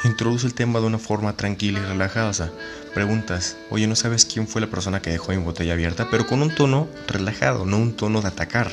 introduce 0.04 0.46
el 0.46 0.54
tema 0.54 0.80
de 0.80 0.87
una 0.87 0.99
forma 0.99 1.37
tranquila 1.37 1.80
y 1.80 1.84
relajada. 1.84 2.50
Preguntas, 2.94 3.56
oye, 3.70 3.87
¿no 3.87 3.96
sabes 3.96 4.25
quién 4.25 4.46
fue 4.46 4.61
la 4.61 4.68
persona 4.68 5.00
que 5.00 5.11
dejó 5.11 5.32
mi 5.32 5.38
botella 5.38 5.73
abierta? 5.73 6.08
Pero 6.11 6.26
con 6.26 6.42
un 6.42 6.54
tono 6.54 6.88
relajado, 7.06 7.64
no 7.64 7.78
un 7.78 7.94
tono 7.96 8.20
de 8.20 8.28
atacar. 8.28 8.73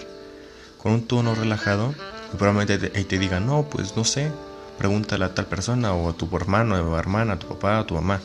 Con 0.82 0.94
un 0.94 1.08
tono 1.08 1.36
relajado, 1.36 1.94
y 2.34 2.38
probablemente 2.38 2.92
ahí 2.96 3.04
te 3.04 3.20
digan, 3.20 3.46
no, 3.46 3.64
pues 3.70 3.96
no 3.96 4.04
sé, 4.04 4.32
pregúntale 4.78 5.26
a 5.26 5.34
tal 5.34 5.46
persona, 5.46 5.94
o 5.94 6.10
a 6.10 6.14
tu 6.14 6.28
hermano, 6.36 6.76
a 6.76 6.82
tu 6.82 6.96
hermana, 6.96 7.34
a 7.34 7.40
tu 7.40 7.48
papá, 7.48 7.80
a 7.80 7.86
tu 7.86 7.94
mamá. 7.94 8.20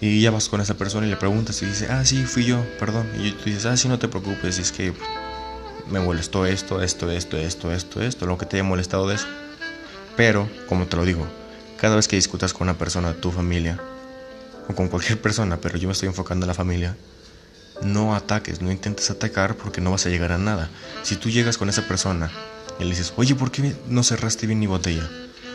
Y 0.00 0.20
ya 0.20 0.30
vas 0.30 0.48
con 0.48 0.60
esa 0.60 0.74
persona 0.74 1.06
y 1.06 1.10
le 1.10 1.16
preguntas 1.16 1.62
y 1.62 1.66
dice, 1.66 1.86
ah, 1.88 2.04
sí, 2.04 2.24
fui 2.26 2.44
yo, 2.44 2.62
perdón. 2.78 3.08
Y 3.18 3.30
tú 3.30 3.44
dices, 3.44 3.66
ah, 3.66 3.76
sí, 3.76 3.88
no 3.88 3.98
te 3.98 4.08
preocupes, 4.08 4.58
es 4.58 4.72
que 4.72 4.92
me 5.90 6.00
molestó 6.00 6.46
esto, 6.46 6.82
esto, 6.82 7.10
esto, 7.10 7.38
esto, 7.38 7.72
esto, 7.72 8.02
esto, 8.02 8.26
lo 8.26 8.38
que 8.38 8.46
te 8.46 8.56
haya 8.56 8.64
molestado 8.64 9.08
de 9.08 9.16
eso. 9.16 9.26
Pero, 10.16 10.48
como 10.68 10.86
te 10.86 10.96
lo 10.96 11.04
digo, 11.04 11.26
cada 11.78 11.96
vez 11.96 12.08
que 12.08 12.16
discutas 12.16 12.52
con 12.52 12.68
una 12.68 12.78
persona 12.78 13.12
de 13.12 13.20
tu 13.20 13.30
familia, 13.30 13.78
o 14.68 14.74
con 14.74 14.88
cualquier 14.88 15.20
persona, 15.20 15.58
pero 15.58 15.78
yo 15.78 15.88
me 15.88 15.92
estoy 15.92 16.08
enfocando 16.08 16.44
en 16.44 16.48
la 16.48 16.54
familia, 16.54 16.96
no 17.82 18.14
ataques, 18.14 18.60
no 18.60 18.72
intentes 18.72 19.10
atacar 19.10 19.56
porque 19.56 19.80
no 19.80 19.90
vas 19.90 20.06
a 20.06 20.08
llegar 20.08 20.32
a 20.32 20.38
nada. 20.38 20.70
Si 21.02 21.16
tú 21.16 21.30
llegas 21.30 21.58
con 21.58 21.68
esa 21.68 21.82
persona 21.82 22.30
y 22.78 22.84
le 22.84 22.90
dices, 22.90 23.12
oye, 23.16 23.34
¿por 23.34 23.50
qué 23.50 23.74
no 23.88 24.02
cerraste 24.02 24.46
bien 24.46 24.58
mi 24.58 24.66
botella? 24.66 25.08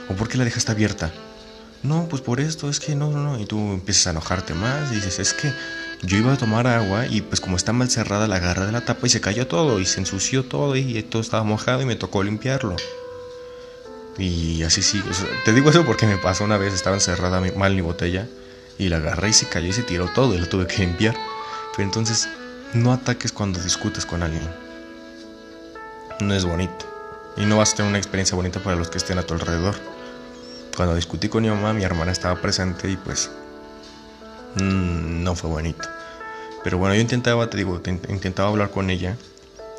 ¿O 0.10 0.14
por 0.14 0.28
qué 0.28 0.38
la 0.38 0.46
dejaste 0.46 0.72
abierta? 0.72 1.12
No, 1.84 2.08
pues 2.08 2.22
por 2.22 2.40
esto, 2.40 2.70
es 2.70 2.80
que 2.80 2.96
no, 2.96 3.10
no, 3.10 3.24
no. 3.24 3.40
Y 3.40 3.46
tú 3.46 3.58
empiezas 3.58 4.08
a 4.08 4.10
enojarte 4.12 4.54
más 4.54 4.92
y 4.92 4.96
dices, 4.96 5.20
es 5.20 5.34
que 5.34 5.52
yo 6.04 6.18
iba 6.18 6.34
a 6.34 6.38
tomar 6.38 6.66
agua 6.68 7.06
y 7.06 7.22
pues 7.22 7.40
como 7.40 7.58
está 7.58 7.74
mal 7.74 7.90
cerrada 7.90 8.28
la 8.28 8.40
garra 8.40 8.66
de 8.66 8.72
la 8.72 8.82
tapa 8.82 9.06
y 9.06 9.10
se 9.10 9.22
cayó 9.22 9.48
todo 9.48 9.80
y 9.80 9.86
se 9.86 10.00
ensució 10.00 10.44
todo 10.44 10.76
y 10.76 11.02
todo 11.04 11.22
estaba 11.22 11.44
mojado 11.44 11.82
y 11.82 11.86
me 11.86 11.96
tocó 11.96 12.24
limpiarlo. 12.24 12.76
Y 14.18 14.64
así 14.64 14.82
sí, 14.82 15.02
te 15.46 15.54
digo 15.54 15.70
eso 15.70 15.86
porque 15.86 16.06
me 16.06 16.18
pasó 16.18 16.44
una 16.44 16.58
vez, 16.58 16.74
estaba 16.74 16.96
encerrada 16.96 17.42
mal 17.56 17.76
mi 17.76 17.82
botella 17.82 18.28
y 18.78 18.90
la 18.90 18.98
agarré 18.98 19.30
y 19.30 19.34
se 19.34 19.48
cayó 19.48 19.70
y 19.70 19.74
se 19.74 19.84
tiró 19.84 20.08
todo 20.08 20.36
y 20.36 20.40
lo 20.40 20.48
tuve 20.48 20.68
que 20.68 20.80
limpiar. 20.80 21.16
Pero 21.76 21.84
entonces 21.84 22.28
no 22.74 22.94
ataques 22.94 23.32
cuando 23.32 23.62
discutes 23.62 24.06
con 24.06 24.24
alguien. 24.24 24.48
No 26.20 26.34
es 26.34 26.46
bonito. 26.46 26.86
Y 27.38 27.46
no 27.46 27.58
vas 27.58 27.74
a 27.74 27.78
tener 27.78 27.90
una 27.90 27.98
experiencia 27.98 28.36
bonita 28.36 28.60
para 28.60 28.76
los 28.76 28.90
que 28.90 28.98
estén 28.98 29.18
a 29.18 29.24
tu 29.24 29.34
alrededor. 29.34 29.76
Cuando 30.76 30.96
discutí 30.96 31.30
con 31.30 31.44
mi 31.44 31.50
mamá, 31.50 31.74
mi 31.74 31.84
hermana 31.84 32.12
estaba 32.12 32.40
presente 32.42 32.90
y 32.90 32.98
pues 32.98 33.32
mm, 34.56 35.24
no 35.24 35.36
fue 35.36 35.50
bonito. 35.50 35.88
Pero 36.64 36.78
bueno, 36.78 36.96
yo 36.96 37.02
intentaba, 37.02 37.50
te 37.50 37.58
digo, 37.58 37.82
intentaba 38.10 38.50
hablar 38.50 38.72
con 38.72 38.90
ella, 38.90 39.18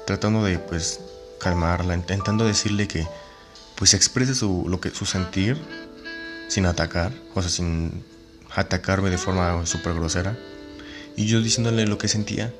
tratando 0.06 0.44
de 0.44 0.58
pues 0.58 1.00
calmarla, 1.38 1.94
intentando 1.94 2.44
decirle 2.44 2.88
que 2.88 3.06
pues 3.76 3.94
exprese 3.94 4.34
su, 4.34 4.64
lo 4.68 4.80
que, 4.80 4.90
su 4.90 5.06
sentir 5.06 5.56
sin 6.48 6.66
atacar, 6.66 7.12
o 7.34 7.40
sea, 7.40 7.50
sin 7.50 8.04
atacarme 8.54 9.10
de 9.10 9.18
forma 9.18 9.64
súper 9.66 9.94
grosera. 9.94 10.36
Y 11.16 11.26
yo 11.26 11.40
diciéndole 11.40 11.86
lo 11.86 11.98
que 11.98 12.08
sentía 12.08 12.52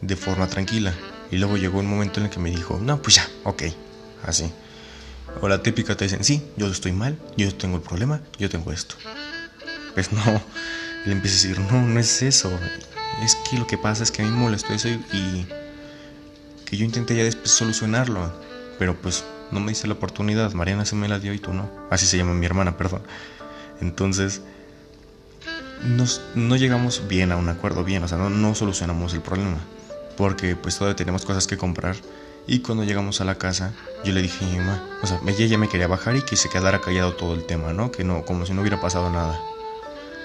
de 0.00 0.16
forma 0.16 0.46
tranquila. 0.46 0.94
Y 1.30 1.36
luego 1.36 1.56
llegó 1.56 1.78
un 1.78 1.86
momento 1.86 2.20
en 2.20 2.26
el 2.26 2.32
que 2.32 2.40
me 2.40 2.50
dijo, 2.50 2.78
no, 2.82 3.00
pues 3.02 3.16
ya, 3.16 3.28
ok, 3.44 3.64
así. 4.24 4.52
O 5.40 5.48
la 5.48 5.62
típica 5.62 5.96
te 5.96 6.04
dicen, 6.04 6.24
sí, 6.24 6.42
yo 6.56 6.68
estoy 6.68 6.92
mal, 6.92 7.18
yo 7.36 7.54
tengo 7.54 7.76
el 7.76 7.82
problema, 7.82 8.20
yo 8.38 8.48
tengo 8.48 8.72
esto. 8.72 8.94
Pues 9.94 10.12
no, 10.12 10.22
le 11.04 11.12
empieza 11.12 11.36
a 11.36 11.48
decir, 11.48 11.72
no, 11.72 11.82
no 11.82 12.00
es 12.00 12.22
eso. 12.22 12.50
Es 13.22 13.36
que 13.48 13.58
lo 13.58 13.66
que 13.66 13.78
pasa 13.78 14.02
es 14.02 14.10
que 14.10 14.22
a 14.22 14.24
mí 14.24 14.30
me 14.30 14.38
molestó 14.38 14.72
eso 14.72 14.88
y 14.88 15.46
que 16.64 16.76
yo 16.76 16.84
intenté 16.84 17.16
ya 17.16 17.24
después 17.24 17.50
solucionarlo. 17.50 18.32
Pero 18.78 18.94
pues 18.94 19.24
no 19.50 19.60
me 19.60 19.70
dice 19.72 19.86
la 19.86 19.94
oportunidad. 19.94 20.52
Mariana 20.52 20.84
se 20.84 20.96
me 20.96 21.08
la 21.08 21.18
dio 21.18 21.32
y 21.32 21.38
tú 21.38 21.52
no. 21.52 21.70
Así 21.90 22.06
se 22.06 22.16
llama 22.16 22.34
mi 22.34 22.46
hermana, 22.46 22.76
perdón. 22.76 23.02
Entonces, 23.80 24.42
no 26.34 26.56
llegamos 26.56 27.02
bien 27.08 27.32
a 27.32 27.36
un 27.36 27.48
acuerdo, 27.48 27.84
bien, 27.84 28.02
o 28.02 28.08
sea, 28.08 28.18
no, 28.18 28.30
no 28.30 28.54
solucionamos 28.54 29.14
el 29.14 29.20
problema. 29.20 29.58
Porque 30.16 30.56
pues 30.56 30.76
todavía 30.76 30.96
tenemos 30.96 31.24
cosas 31.24 31.46
que 31.46 31.56
comprar. 31.56 31.96
Y 32.46 32.60
cuando 32.60 32.84
llegamos 32.84 33.20
a 33.20 33.24
la 33.24 33.36
casa, 33.36 33.72
yo 34.04 34.12
le 34.12 34.22
dije 34.22 34.44
mamá, 34.56 34.82
o 35.02 35.06
sea, 35.06 35.20
ella 35.26 35.58
me 35.58 35.68
quería 35.68 35.86
bajar 35.86 36.16
y 36.16 36.22
que 36.22 36.34
se 36.34 36.48
quedara 36.48 36.80
callado 36.80 37.12
todo 37.12 37.34
el 37.34 37.44
tema, 37.44 37.74
¿no? 37.74 37.92
Que 37.92 38.04
no, 38.04 38.24
como 38.24 38.46
si 38.46 38.54
no 38.54 38.62
hubiera 38.62 38.80
pasado 38.80 39.10
nada. 39.10 39.38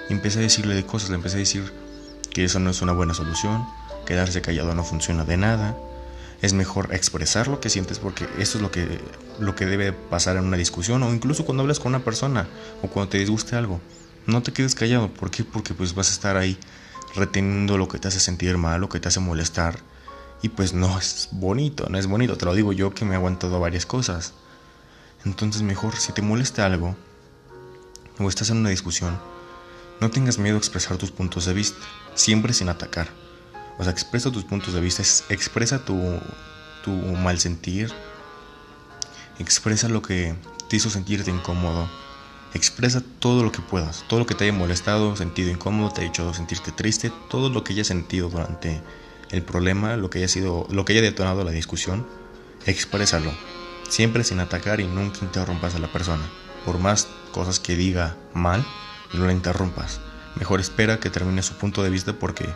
Y 0.10 0.14
empecé 0.14 0.40
a 0.40 0.42
decirle 0.44 0.76
de 0.76 0.86
cosas, 0.86 1.10
le 1.10 1.16
empecé 1.16 1.38
a 1.38 1.40
decir 1.40 1.72
que 2.32 2.44
eso 2.44 2.60
no 2.60 2.70
es 2.70 2.82
una 2.82 2.94
buena 2.94 3.14
solución, 3.14 3.66
quedarse 4.06 4.42
callado 4.42 4.74
no 4.76 4.84
funciona 4.84 5.24
de 5.24 5.38
nada, 5.38 5.78
es 6.44 6.52
mejor 6.52 6.94
expresar 6.94 7.48
lo 7.48 7.62
que 7.62 7.70
sientes 7.70 8.00
porque 8.00 8.28
eso 8.38 8.58
es 8.58 8.62
lo 8.62 8.70
que, 8.70 9.00
lo 9.40 9.56
que 9.56 9.66
debe 9.66 9.94
pasar 9.94 10.36
en 10.36 10.44
una 10.44 10.58
discusión 10.58 11.02
o 11.02 11.14
incluso 11.14 11.46
cuando 11.46 11.62
hablas 11.62 11.80
con 11.80 11.96
una 11.96 12.04
persona 12.04 12.50
o 12.82 12.88
cuando 12.88 13.12
te 13.12 13.18
disguste 13.18 13.56
algo. 13.56 13.80
No 14.28 14.44
te 14.44 14.52
quedes 14.52 14.76
callado. 14.76 15.08
¿Por 15.08 15.32
qué? 15.32 15.46
Porque 15.46 15.74
pues 15.74 15.96
vas 15.96 16.10
a 16.10 16.12
estar 16.12 16.36
ahí 16.36 16.58
reteniendo 17.16 17.78
lo 17.78 17.88
que 17.88 17.98
te 17.98 18.10
hace 18.10 18.20
sentir 18.20 18.58
mal, 18.58 18.82
lo 18.82 18.90
que 18.90 19.00
te 19.00 19.08
hace 19.08 19.22
molestar. 19.22 19.80
Y 20.42 20.50
pues 20.50 20.74
no 20.74 20.98
es 21.00 21.30
bonito, 21.32 21.88
no 21.90 21.98
es 21.98 22.08
bonito. 22.08 22.38
Te 22.38 22.44
lo 22.44 22.54
digo 22.54 22.74
yo 22.74 22.94
que 22.94 23.06
me 23.06 23.14
he 23.14 23.16
aguantado 23.16 23.58
varias 23.62 23.86
cosas. 23.86 24.34
Entonces 25.24 25.62
mejor 25.62 25.96
si 25.96 26.12
te 26.12 26.22
molesta 26.22 26.66
algo 26.66 26.98
o 28.20 28.28
estás 28.28 28.50
en 28.50 28.58
una 28.58 28.70
discusión, 28.70 29.18
no 30.00 30.10
tengas 30.10 30.38
miedo 30.38 30.56
a 30.56 30.60
expresar 30.60 30.98
tus 30.98 31.12
puntos 31.12 31.46
de 31.46 31.54
vista, 31.54 31.78
siempre 32.16 32.54
sin 32.54 32.70
atacar. 32.70 33.08
O 33.78 33.84
sea, 33.84 33.92
expresa 33.92 34.32
tus 34.32 34.44
puntos 34.44 34.74
de 34.74 34.82
vista, 34.82 35.02
expresa 35.30 35.84
tu, 35.84 36.20
tu 36.84 36.92
mal 36.92 37.40
sentir, 37.40 37.92
expresa 39.40 39.90
lo 39.90 40.02
que 40.02 40.36
te 40.70 40.76
hizo 40.76 40.90
sentirte 40.90 41.32
incómodo, 41.32 41.90
expresa 42.54 43.02
todo 43.20 43.44
lo 43.44 43.52
que 43.52 43.62
puedas, 43.62 44.06
todo 44.08 44.20
lo 44.20 44.26
que 44.26 44.36
te 44.36 44.44
haya 44.44 44.54
molestado, 44.54 45.16
sentido 45.16 45.50
incómodo, 45.50 45.92
te 45.92 46.02
ha 46.02 46.06
hecho 46.06 46.34
sentirte 46.34 46.72
triste, 46.72 47.12
todo 47.30 47.50
lo 47.50 47.64
que 47.64 47.74
hayas 47.74 47.88
sentido 47.88 48.30
durante 48.30 48.82
el 49.32 49.42
problema, 49.42 49.96
lo 49.98 50.10
que 50.10 50.20
haya 50.20 50.28
sido, 50.28 50.68
lo 50.70 50.86
que 50.86 50.94
haya 50.94 51.02
detonado 51.02 51.44
la 51.44 51.52
discusión, 51.52 52.06
exprésalo, 52.66 53.32
siempre 53.90 54.24
sin 54.24 54.40
atacar 54.40 54.80
y 54.80 54.86
nunca 54.86 55.20
interrumpas 55.22 55.76
a 55.76 55.80
la 55.80 55.92
persona. 55.92 56.24
Por 56.66 56.80
más 56.80 57.08
cosas 57.32 57.60
que 57.60 57.76
diga 57.76 58.16
mal, 58.34 58.64
no 59.14 59.26
la 59.26 59.34
interrumpas. 59.34 60.00
Mejor 60.36 60.60
espera 60.60 61.00
que 61.00 61.10
termine 61.10 61.44
su 61.44 61.54
punto 61.54 61.84
de 61.84 61.90
vista 61.90 62.14
porque 62.14 62.50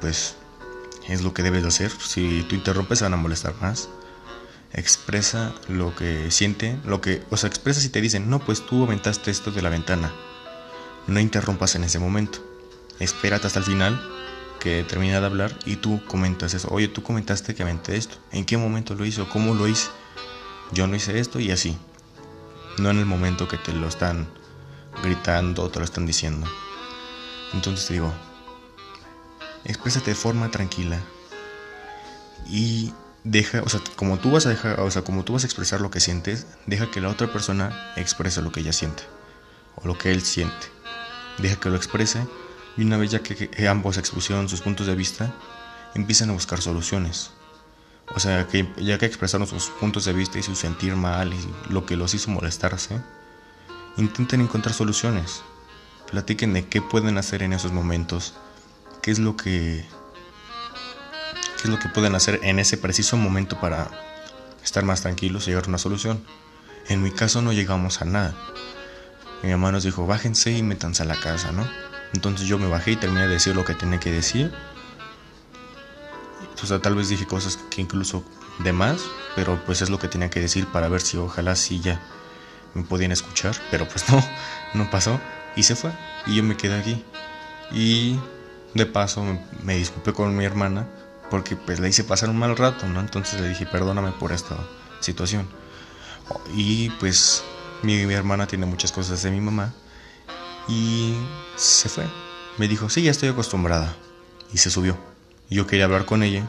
pues 0.00 0.36
es 1.08 1.22
lo 1.22 1.34
que 1.34 1.42
debes 1.42 1.62
de 1.62 1.68
hacer. 1.68 1.90
Si 1.90 2.44
tú 2.48 2.54
interrumpes, 2.54 2.98
se 2.98 3.04
van 3.04 3.14
a 3.14 3.18
molestar 3.18 3.54
más. 3.60 3.88
Expresa 4.72 5.54
lo 5.68 5.94
que 5.96 6.30
siente, 6.30 6.78
lo 6.84 7.00
que, 7.00 7.22
o 7.30 7.36
sea, 7.36 7.48
expresa 7.48 7.80
si 7.80 7.88
te 7.88 8.00
dicen, 8.00 8.28
no, 8.28 8.38
pues 8.38 8.64
tú 8.64 8.84
aventaste 8.84 9.30
esto 9.30 9.50
de 9.50 9.62
la 9.62 9.70
ventana. 9.70 10.12
No 11.06 11.20
interrumpas 11.20 11.74
en 11.74 11.84
ese 11.84 11.98
momento. 11.98 12.38
Espérate 13.00 13.46
hasta 13.46 13.60
el 13.60 13.64
final 13.64 14.00
que 14.60 14.84
termina 14.84 15.20
de 15.20 15.26
hablar 15.26 15.56
y 15.64 15.76
tú 15.76 16.04
comentas 16.06 16.52
eso. 16.52 16.68
Oye, 16.70 16.88
tú 16.88 17.02
comentaste 17.02 17.54
que 17.54 17.62
aventé 17.62 17.96
esto. 17.96 18.16
¿En 18.32 18.44
qué 18.44 18.56
momento 18.56 18.94
lo 18.94 19.04
hizo? 19.04 19.28
¿Cómo 19.28 19.54
lo 19.54 19.66
hice? 19.68 19.88
Yo 20.72 20.86
no 20.86 20.96
hice 20.96 21.18
esto 21.18 21.40
y 21.40 21.50
así. 21.50 21.78
No 22.76 22.90
en 22.90 22.98
el 22.98 23.06
momento 23.06 23.48
que 23.48 23.56
te 23.56 23.72
lo 23.72 23.88
están 23.88 24.28
gritando 25.02 25.68
te 25.70 25.78
lo 25.78 25.84
están 25.84 26.06
diciendo. 26.06 26.46
Entonces 27.52 27.86
te 27.86 27.94
digo, 27.94 28.12
exprésate 29.64 30.10
de 30.10 30.16
forma 30.16 30.50
tranquila 30.50 30.98
y 32.46 32.92
deja, 33.24 33.62
o 33.62 33.68
sea, 33.68 33.80
como 33.96 34.18
tú 34.18 34.30
vas 34.30 34.46
a 34.46 34.50
dejar, 34.50 34.80
o 34.80 34.90
sea, 34.90 35.02
como 35.02 35.24
tú 35.24 35.34
vas 35.34 35.44
a 35.44 35.46
expresar 35.46 35.80
lo 35.80 35.90
que 35.90 36.00
sientes, 36.00 36.46
deja 36.66 36.90
que 36.90 37.00
la 37.00 37.08
otra 37.08 37.32
persona 37.32 37.92
exprese 37.96 38.42
lo 38.42 38.52
que 38.52 38.60
ella 38.60 38.72
siente 38.72 39.04
o 39.76 39.86
lo 39.86 39.98
que 39.98 40.10
él 40.10 40.22
siente. 40.22 40.66
Deja 41.38 41.56
que 41.56 41.70
lo 41.70 41.76
exprese 41.76 42.26
y 42.76 42.82
una 42.82 42.96
vez 42.96 43.10
ya 43.10 43.20
que, 43.20 43.68
ambos 43.68 43.96
expusieron 43.96 44.48
sus 44.48 44.60
puntos 44.60 44.86
de 44.86 44.94
vista, 44.94 45.32
empiezan 45.94 46.30
a 46.30 46.32
buscar 46.32 46.60
soluciones. 46.60 47.30
O 48.14 48.20
sea, 48.20 48.46
que 48.46 48.66
ya 48.78 48.98
que 48.98 49.06
expresaron 49.06 49.46
sus 49.46 49.66
puntos 49.66 50.06
de 50.06 50.14
vista 50.14 50.38
y 50.38 50.42
su 50.42 50.54
sentir 50.54 50.96
mal 50.96 51.34
y 51.34 51.72
lo 51.72 51.84
que 51.84 51.96
los 51.96 52.14
hizo 52.14 52.30
molestarse, 52.30 53.00
intenten 53.98 54.40
encontrar 54.40 54.74
soluciones. 54.74 55.42
Platiquen 56.10 56.54
de 56.54 56.66
qué 56.66 56.80
pueden 56.80 57.18
hacer 57.18 57.42
en 57.42 57.52
esos 57.52 57.72
momentos 57.72 58.34
qué 59.02 59.10
es 59.10 59.18
lo 59.18 59.36
que 59.36 59.84
qué 61.56 61.64
es 61.64 61.68
lo 61.70 61.78
que 61.78 61.88
pueden 61.88 62.14
hacer 62.14 62.40
en 62.44 62.58
ese 62.58 62.78
preciso 62.78 63.16
momento 63.16 63.60
para 63.60 63.90
estar 64.62 64.84
más 64.84 65.02
tranquilos 65.02 65.46
y 65.46 65.50
llegar 65.50 65.64
a 65.64 65.68
una 65.68 65.78
solución. 65.78 66.24
En 66.88 67.02
mi 67.02 67.10
caso 67.10 67.42
no 67.42 67.52
llegamos 67.52 68.00
a 68.00 68.04
nada. 68.04 68.34
Mi 69.42 69.50
mamá 69.50 69.72
nos 69.72 69.82
dijo, 69.82 70.06
bájense 70.06 70.52
y 70.52 70.62
métanse 70.62 71.02
a 71.02 71.06
la 71.06 71.16
casa, 71.16 71.52
¿no? 71.52 71.68
Entonces 72.14 72.46
yo 72.46 72.58
me 72.58 72.68
bajé 72.68 72.92
y 72.92 72.96
terminé 72.96 73.22
de 73.22 73.34
decir 73.34 73.54
lo 73.54 73.64
que 73.64 73.74
tenía 73.74 74.00
que 74.00 74.12
decir. 74.12 74.52
O 76.62 76.66
sea, 76.66 76.80
tal 76.80 76.94
vez 76.94 77.08
dije 77.08 77.26
cosas 77.26 77.58
que 77.70 77.80
incluso 77.80 78.24
de 78.60 78.72
más, 78.72 79.00
pero 79.36 79.60
pues 79.66 79.82
es 79.82 79.90
lo 79.90 79.98
que 79.98 80.08
tenía 80.08 80.30
que 80.30 80.40
decir 80.40 80.66
para 80.66 80.88
ver 80.88 81.00
si 81.00 81.16
ojalá 81.16 81.54
sí 81.54 81.80
ya 81.80 82.00
me 82.74 82.82
podían 82.82 83.12
escuchar, 83.12 83.56
pero 83.70 83.88
pues 83.88 84.08
no, 84.10 84.22
no 84.74 84.90
pasó 84.90 85.20
y 85.56 85.62
se 85.62 85.74
fue 85.76 85.90
y 86.26 86.36
yo 86.36 86.42
me 86.42 86.56
quedé 86.56 86.78
aquí. 86.78 87.04
Y 87.72 88.18
de 88.74 88.86
paso 88.86 89.24
me, 89.62 89.76
disculpé 89.76 90.12
con 90.12 90.36
mi 90.36 90.44
hermana 90.44 90.86
porque 91.30 91.56
pues 91.56 91.80
le 91.80 91.88
hice 91.88 92.04
pasar 92.04 92.30
un 92.30 92.38
mal 92.38 92.56
rato, 92.56 92.86
¿no? 92.86 93.00
Entonces 93.00 93.40
le 93.40 93.48
dije, 93.48 93.66
perdóname 93.66 94.12
por 94.12 94.32
esta 94.32 94.56
situación. 95.00 95.48
Y 96.54 96.90
pues 96.90 97.42
mi, 97.82 98.00
hermana 98.12 98.46
tiene 98.46 98.66
muchas 98.66 98.92
cosas 98.92 99.22
de 99.22 99.30
mi 99.30 99.40
mamá 99.40 99.74
y 100.68 101.14
se 101.56 101.88
fue. 101.88 102.04
Me 102.58 102.68
dijo, 102.68 102.88
sí, 102.88 103.02
ya 103.02 103.10
estoy 103.10 103.28
acostumbrada. 103.28 103.94
Y 104.52 104.58
se 104.58 104.70
subió. 104.70 104.96
yo 105.50 105.66
quería 105.66 105.84
hablar 105.84 106.06
con 106.06 106.22
ella 106.22 106.48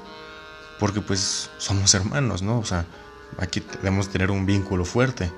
porque 0.80 1.02
pues 1.02 1.50
somos 1.58 1.94
hermanos, 1.94 2.42
¿no? 2.42 2.60
O 2.60 2.66
sea, 2.66 2.86
aquí 3.38 3.62
debemos 3.82 4.10
tener 4.10 4.32
un 4.32 4.46
vínculo 4.46 4.86
fuerte 4.86 5.30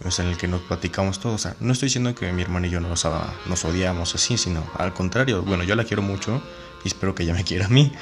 en 0.00 0.26
el 0.26 0.36
que 0.36 0.48
nos 0.48 0.62
platicamos 0.62 1.20
todo. 1.20 1.34
O 1.34 1.38
sea, 1.38 1.56
no 1.60 1.72
estoy 1.72 1.86
diciendo 1.86 2.14
que 2.14 2.32
mi 2.32 2.42
hermano 2.42 2.66
y 2.66 2.70
yo 2.70 2.80
nos, 2.80 3.06
nos 3.46 3.64
odiamos 3.64 4.14
así, 4.14 4.38
sino 4.38 4.64
al 4.74 4.94
contrario. 4.94 5.42
Bueno, 5.42 5.64
yo 5.64 5.74
la 5.74 5.84
quiero 5.84 6.02
mucho 6.02 6.42
y 6.84 6.88
espero 6.88 7.14
que 7.14 7.24
ella 7.24 7.34
me 7.34 7.44
quiera 7.44 7.66
a 7.66 7.68
mí. 7.68 7.92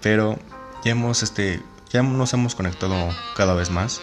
Pero 0.00 0.38
ya 0.84 0.92
hemos, 0.92 1.22
este, 1.22 1.62
ya 1.90 2.02
nos 2.02 2.32
hemos 2.34 2.54
conectado 2.54 2.94
cada 3.36 3.54
vez 3.54 3.70
más. 3.70 4.00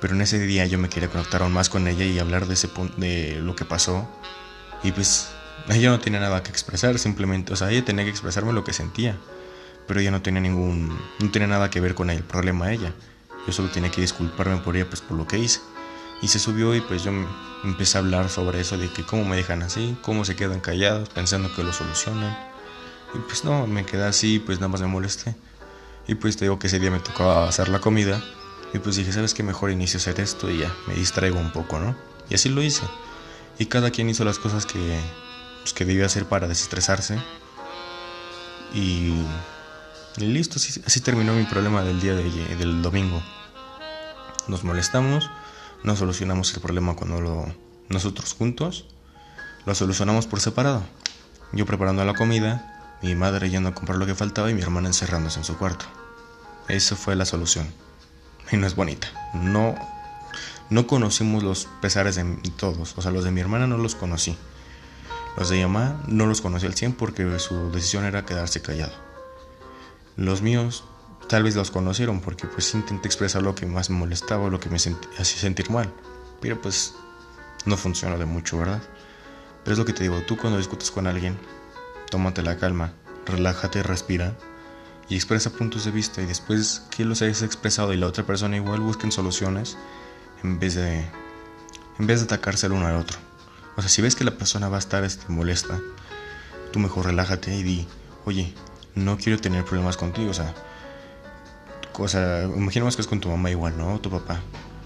Pero 0.00 0.14
en 0.14 0.20
ese 0.20 0.38
día 0.38 0.66
yo 0.66 0.78
me 0.78 0.88
quería 0.88 1.08
conectar 1.08 1.42
aún 1.42 1.52
más 1.52 1.68
con 1.70 1.88
ella 1.88 2.04
y 2.04 2.18
hablar 2.18 2.46
de 2.46 2.54
ese 2.54 2.68
de 2.96 3.40
lo 3.40 3.56
que 3.56 3.64
pasó. 3.64 4.06
Y 4.82 4.92
pues 4.92 5.30
ella 5.70 5.90
no 5.90 5.98
tenía 5.98 6.20
nada 6.20 6.42
que 6.42 6.50
expresar, 6.50 6.98
simplemente, 6.98 7.54
o 7.54 7.56
sea, 7.56 7.70
ella 7.70 7.84
tenía 7.84 8.04
que 8.04 8.10
expresarme 8.10 8.52
lo 8.52 8.64
que 8.64 8.74
sentía. 8.74 9.16
Pero 9.86 10.00
ella 10.00 10.10
no 10.10 10.22
tenía 10.22 10.40
ningún, 10.40 10.98
no 11.20 11.30
tenía 11.30 11.48
nada 11.48 11.70
que 11.70 11.80
ver 11.80 11.94
con 11.94 12.10
el 12.10 12.22
problema 12.22 12.72
ella. 12.72 12.92
Yo 13.46 13.52
solo 13.52 13.70
tenía 13.70 13.90
que 13.90 14.00
disculparme 14.00 14.58
por 14.58 14.76
ella, 14.76 14.86
pues 14.86 15.00
por 15.00 15.16
lo 15.16 15.26
que 15.26 15.38
hice. 15.38 15.60
Y 16.24 16.28
se 16.28 16.38
subió 16.38 16.74
y 16.74 16.80
pues 16.80 17.04
yo 17.04 17.12
empecé 17.64 17.98
a 17.98 18.00
hablar 18.00 18.30
sobre 18.30 18.58
eso, 18.58 18.78
de 18.78 18.88
que 18.88 19.04
cómo 19.04 19.26
me 19.26 19.36
dejan 19.36 19.62
así, 19.62 19.94
cómo 20.00 20.24
se 20.24 20.34
quedan 20.34 20.58
callados 20.60 21.10
pensando 21.10 21.54
que 21.54 21.62
lo 21.62 21.70
solucionan. 21.70 22.34
Y 23.14 23.18
pues 23.18 23.44
no, 23.44 23.66
me 23.66 23.84
quedé 23.84 24.04
así, 24.04 24.38
pues 24.38 24.58
nada 24.58 24.68
más 24.68 24.80
me 24.80 24.86
molesté. 24.86 25.34
Y 26.08 26.14
pues 26.14 26.38
te 26.38 26.46
digo 26.46 26.58
que 26.58 26.68
ese 26.68 26.80
día 26.80 26.90
me 26.90 26.98
tocaba 26.98 27.46
hacer 27.46 27.68
la 27.68 27.78
comida. 27.78 28.24
Y 28.72 28.78
pues 28.78 28.96
dije, 28.96 29.12
¿sabes 29.12 29.34
qué? 29.34 29.42
Mejor 29.42 29.70
inicio 29.70 29.98
a 29.98 30.00
hacer 30.00 30.18
esto 30.18 30.50
y 30.50 30.60
ya, 30.60 30.74
me 30.86 30.94
distraigo 30.94 31.38
un 31.38 31.52
poco, 31.52 31.78
¿no? 31.78 31.94
Y 32.30 32.36
así 32.36 32.48
lo 32.48 32.62
hice. 32.62 32.84
Y 33.58 33.66
cada 33.66 33.90
quien 33.90 34.08
hizo 34.08 34.24
las 34.24 34.38
cosas 34.38 34.64
que, 34.64 34.98
pues, 35.60 35.74
que 35.74 35.84
debía 35.84 36.06
hacer 36.06 36.24
para 36.24 36.48
desestresarse. 36.48 37.18
Y, 38.72 39.12
y 40.16 40.24
listo, 40.24 40.56
así, 40.56 40.80
así, 40.86 41.02
terminó 41.02 41.34
mi 41.34 41.44
problema 41.44 41.82
del 41.82 42.00
día 42.00 42.14
de, 42.14 42.30
del 42.56 42.80
domingo. 42.80 43.22
Nos 44.48 44.64
molestamos, 44.64 45.28
no 45.84 45.94
solucionamos 45.94 46.52
el 46.54 46.60
problema 46.60 46.96
cuando 46.96 47.20
lo, 47.20 47.46
nosotros 47.88 48.34
juntos, 48.34 48.86
lo 49.66 49.74
solucionamos 49.74 50.26
por 50.26 50.40
separado. 50.40 50.82
Yo 51.52 51.66
preparando 51.66 52.04
la 52.04 52.14
comida, 52.14 52.98
mi 53.02 53.14
madre 53.14 53.50
yendo 53.50 53.68
a 53.68 53.74
comprar 53.74 53.98
lo 53.98 54.06
que 54.06 54.14
faltaba 54.14 54.50
y 54.50 54.54
mi 54.54 54.62
hermana 54.62 54.88
encerrándose 54.88 55.38
en 55.38 55.44
su 55.44 55.56
cuarto. 55.56 55.84
Esa 56.68 56.96
fue 56.96 57.14
la 57.14 57.26
solución. 57.26 57.68
Y 58.50 58.56
no 58.56 58.66
es 58.66 58.74
bonita. 58.74 59.08
No, 59.34 59.74
no 60.70 60.86
conocimos 60.86 61.42
los 61.42 61.68
pesares 61.82 62.16
de 62.16 62.24
todos. 62.56 62.94
O 62.96 63.02
sea, 63.02 63.10
los 63.10 63.24
de 63.24 63.30
mi 63.30 63.40
hermana 63.40 63.66
no 63.66 63.76
los 63.76 63.94
conocí. 63.94 64.36
Los 65.36 65.50
de 65.50 65.66
mi 65.66 65.76
no 66.08 66.26
los 66.26 66.40
conocí 66.40 66.64
al 66.64 66.74
100 66.74 66.94
porque 66.94 67.38
su 67.38 67.70
decisión 67.72 68.04
era 68.04 68.24
quedarse 68.24 68.62
callado. 68.62 68.94
Los 70.16 70.42
míos 70.42 70.84
tal 71.28 71.42
vez 71.42 71.56
los 71.56 71.70
conocieron 71.70 72.20
porque 72.20 72.46
pues 72.46 72.74
intenté 72.74 73.08
expresar 73.08 73.42
lo 73.42 73.54
que 73.54 73.66
más 73.66 73.90
me 73.90 73.96
molestaba, 73.96 74.48
lo 74.48 74.60
que 74.60 74.68
me 74.68 74.76
hacía 74.76 75.24
sentir 75.24 75.70
mal. 75.70 75.92
Pero 76.40 76.60
pues 76.60 76.94
no 77.64 77.76
funciona 77.76 78.16
de 78.16 78.24
mucho, 78.24 78.58
¿verdad? 78.58 78.82
Pero 79.62 79.72
es 79.72 79.78
lo 79.78 79.84
que 79.84 79.92
te 79.92 80.02
digo, 80.02 80.20
tú 80.22 80.36
cuando 80.36 80.58
discutes 80.58 80.90
con 80.90 81.06
alguien, 81.06 81.38
tómate 82.10 82.42
la 82.42 82.56
calma, 82.56 82.92
relájate, 83.24 83.82
respira 83.82 84.36
y 85.08 85.16
expresa 85.16 85.50
puntos 85.50 85.84
de 85.84 85.90
vista 85.90 86.22
y 86.22 86.26
después 86.26 86.82
que 86.90 87.04
los 87.04 87.22
hayas 87.22 87.42
expresado 87.42 87.92
y 87.92 87.96
la 87.96 88.06
otra 88.06 88.24
persona 88.24 88.56
igual 88.56 88.80
busquen 88.80 89.12
soluciones 89.12 89.76
en 90.42 90.58
vez 90.58 90.74
de 90.74 91.04
en 91.98 92.06
vez 92.06 92.20
de 92.20 92.24
atacarse 92.24 92.66
el 92.66 92.72
uno 92.72 92.86
al 92.86 92.96
otro. 92.96 93.18
O 93.76 93.80
sea, 93.80 93.88
si 93.88 94.02
ves 94.02 94.14
que 94.14 94.24
la 94.24 94.36
persona 94.36 94.68
va 94.68 94.76
a 94.76 94.80
estar 94.80 95.04
este, 95.04 95.32
molesta, 95.32 95.80
tú 96.72 96.78
mejor 96.78 97.06
relájate 97.06 97.54
y 97.54 97.62
di, 97.62 97.88
oye, 98.24 98.54
no 98.94 99.16
quiero 99.16 99.40
tener 99.40 99.64
problemas 99.64 99.96
contigo, 99.96 100.30
o 100.30 100.34
sea, 100.34 100.54
o 101.98 102.08
sea, 102.08 102.44
imaginemos 102.44 102.96
que 102.96 103.02
es 103.02 103.08
con 103.08 103.20
tu 103.20 103.28
mamá 103.28 103.50
igual, 103.50 103.76
¿no? 103.78 103.94
O 103.94 104.00
tu 104.00 104.10
papá. 104.10 104.40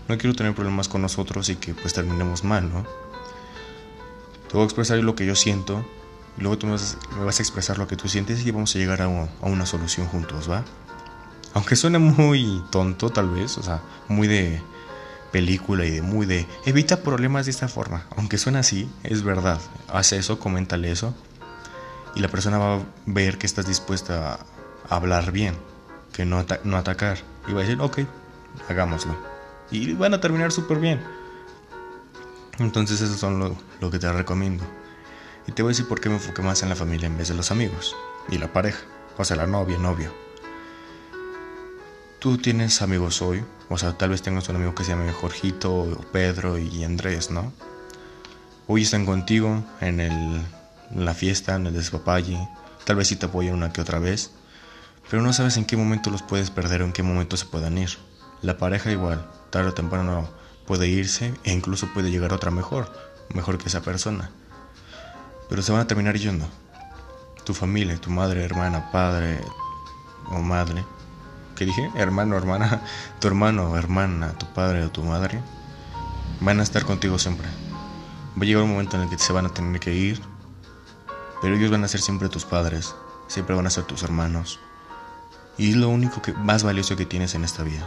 No 0.09 0.17
quiero 0.17 0.35
tener 0.35 0.55
problemas 0.55 0.89
con 0.89 1.03
nosotros 1.03 1.49
y 1.49 1.57
que 1.57 1.75
pues 1.75 1.93
terminemos 1.93 2.45
mal, 2.45 2.69
¿no? 2.73 2.85
Te 4.49 4.55
voy 4.55 4.63
a 4.63 4.65
expresar 4.65 4.99
lo 4.99 5.15
que 5.15 5.27
yo 5.27 5.35
siento, 5.35 5.85
y 6.39 6.43
luego 6.43 6.57
tú 6.57 6.67
me 6.67 6.73
vas, 6.73 7.41
a 7.41 7.43
expresar 7.43 7.79
lo 7.79 7.87
que 7.87 7.97
tú 7.97 8.09
sientes 8.09 8.47
y 8.47 8.51
vamos 8.51 8.75
a 8.75 8.79
llegar 8.79 9.03
a, 9.03 9.09
una 9.09 9.67
solución 9.67 10.07
juntos, 10.07 10.49
¿va? 10.49 10.65
Aunque 11.53 11.77
suene 11.77 11.99
muy 11.99 12.63
tonto 12.71 13.11
tal 13.11 13.29
vez, 13.31 13.59
o 13.59 13.63
sea, 13.63 13.83
muy 14.07 14.29
de 14.29 14.63
película 15.33 15.85
y 15.85 15.91
de 15.91 16.03
muy 16.03 16.27
de 16.27 16.47
evita 16.65 17.03
problemas 17.03 17.47
de 17.47 17.51
esta 17.51 17.69
forma. 17.69 18.07
Aunque 18.17 18.39
suene 18.39 18.61
así, 18.61 18.89
es 19.03 19.23
verdad. 19.25 19.61
Haz 19.89 20.13
eso, 20.13 20.39
coméntale 20.39 20.91
eso. 20.91 21.15
Y 22.15 22.21
la 22.21 22.29
persona 22.29 22.59
va 22.59 22.77
a 22.77 22.83
ver 23.07 23.39
que 23.39 23.47
estás 23.47 23.67
dispuesta 23.67 24.39
a 24.89 24.97
hablar 24.97 25.33
bien, 25.33 25.57
que 26.13 26.25
no, 26.25 26.45
no 26.65 26.77
atacar. 26.77 27.19
Y 27.47 27.53
va 27.53 27.61
a 27.61 27.63
decir, 27.63 27.81
ok, 27.81 28.01
hagámoslo. 28.69 29.17
Y 29.71 29.93
van 29.95 30.15
a 30.15 30.21
terminar 30.21 30.53
súper 30.53 30.79
bien. 30.79 31.01
Entonces 32.59 33.01
eso 33.01 33.17
son 33.17 33.39
lo, 33.39 33.57
lo 33.81 33.91
que 33.91 33.99
te 33.99 34.11
recomiendo. 34.13 34.65
Y 35.47 35.53
te 35.53 35.63
voy 35.63 35.71
a 35.71 35.73
decir 35.73 35.89
por 35.89 36.01
qué 36.01 36.09
me 36.09 36.17
enfoqué 36.17 36.43
más 36.43 36.63
en 36.63 36.69
la 36.69 36.77
familia 36.77 37.07
en 37.07 37.17
vez 37.17 37.29
de 37.29 37.35
los 37.35 37.51
amigos 37.51 37.97
y 38.29 38.39
la 38.39 38.53
pareja. 38.53 38.81
O 39.17 39.25
sea, 39.25 39.37
la 39.37 39.47
novia, 39.47 39.79
novio. 39.79 40.13
Tú 42.19 42.37
tienes 42.37 42.83
amigos 42.83 43.23
hoy, 43.23 43.45
o 43.69 43.79
sea, 43.79 43.97
tal 43.97 44.11
vez 44.11 44.23
tengas 44.23 44.49
un 44.49 44.57
amigo 44.57 44.75
que 44.75 44.85
se 44.85 44.91
llame 44.91 45.13
Jorgito, 45.13 46.01
Pedro 46.13 46.59
y 46.59 46.83
Andrés, 46.83 47.31
¿no? 47.31 47.53
Hoy 48.67 48.83
están 48.83 49.07
contigo 49.07 49.65
en, 49.81 50.01
el, 50.01 50.43
en 50.91 51.05
la 51.05 51.15
fiesta, 51.15 51.55
en 51.55 51.69
el 51.69 51.75
despapalle, 51.75 52.37
tal 52.85 52.97
vez 52.97 53.09
sí 53.09 53.17
te 53.17 53.27
apoyan 53.27 53.55
una 53.55 53.73
que 53.73 53.81
otra 53.81 54.01
vez, 54.01 54.33
pero 55.11 55.23
no 55.23 55.33
sabes 55.33 55.57
en 55.57 55.65
qué 55.65 55.77
momento 55.77 56.11
los 56.11 56.23
puedes 56.23 56.51
perder 56.51 56.83
o 56.83 56.85
en 56.85 56.93
qué 56.93 57.03
momento 57.03 57.37
se 57.37 57.47
puedan 57.47 57.79
ir. 57.79 57.91
La 58.43 58.59
pareja 58.59 58.91
igual, 58.91 59.27
tarde 59.51 59.71
o 59.71 59.75
temprano 59.75 60.29
puede 60.67 60.89
irse 60.89 61.35
e 61.45 61.53
incluso 61.53 61.89
puede 61.95 62.11
llegar 62.11 62.33
otra 62.33 62.51
mejor, 62.51 62.93
mejor 63.35 63.59
que 63.59 63.69
esa 63.69 63.83
persona. 63.83 64.31
Pero 65.49 65.63
se 65.63 65.73
van 65.73 65.81
a 65.81 65.87
terminar 65.87 66.17
yendo. 66.17 66.47
Tu 67.45 67.55
familia, 67.55 67.97
tu 68.01 68.11
madre, 68.11 68.45
hermana, 68.45 68.91
padre 68.93 69.41
o 70.31 70.39
madre 70.41 70.85
que 71.59 71.67
dije, 71.67 71.91
hermano, 71.97 72.37
hermana, 72.37 72.83
tu 73.19 73.27
hermano, 73.27 73.77
hermana, 73.77 74.33
tu 74.39 74.47
padre 74.47 74.85
o 74.85 74.91
tu 74.91 75.03
madre, 75.03 75.43
van 76.41 76.61
a 76.61 76.63
estar 76.63 76.85
contigo 76.85 77.19
siempre. 77.19 77.49
Va 78.39 78.43
a 78.43 78.45
llegar 78.45 78.63
un 78.63 78.71
momento 78.71 78.97
en 78.97 79.03
el 79.03 79.11
que 79.11 79.19
se 79.19 79.33
van 79.33 79.47
a 79.47 79.49
tener 79.49 79.81
que 79.81 79.93
ir, 79.93 80.23
pero 81.43 81.57
ellos 81.57 81.73
van 81.73 81.83
a 81.83 81.89
ser 81.89 82.01
siempre 82.01 82.29
tus 82.29 82.45
padres, 82.45 82.95
siempre 83.27 83.57
van 83.57 83.67
a 83.67 83.71
ser 83.71 83.83
tus 83.85 84.05
hermanos. 84.05 84.61
Y 85.59 85.71
es 85.71 85.77
lo 85.77 85.89
único 85.89 86.23
que 86.23 86.33
más 86.33 86.63
valioso 86.63 86.97
que 86.97 87.05
tienes 87.05 87.35
en 87.35 87.45
esta 87.45 87.65
vida. 87.65 87.87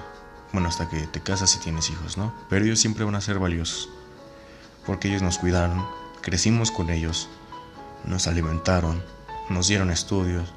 Bueno, 0.51 0.67
hasta 0.67 0.89
que 0.89 1.07
te 1.07 1.21
casas 1.21 1.55
y 1.55 1.59
tienes 1.59 1.89
hijos, 1.89 2.17
¿no? 2.17 2.33
Pero 2.49 2.65
ellos 2.65 2.79
siempre 2.79 3.05
van 3.05 3.15
a 3.15 3.21
ser 3.21 3.39
valiosos. 3.39 3.89
Porque 4.85 5.07
ellos 5.07 5.21
nos 5.21 5.37
cuidaron, 5.37 5.85
crecimos 6.21 6.71
con 6.71 6.89
ellos, 6.89 7.29
nos 8.03 8.27
alimentaron, 8.27 9.01
nos 9.49 9.67
dieron 9.67 9.89
estudios, 9.89 10.53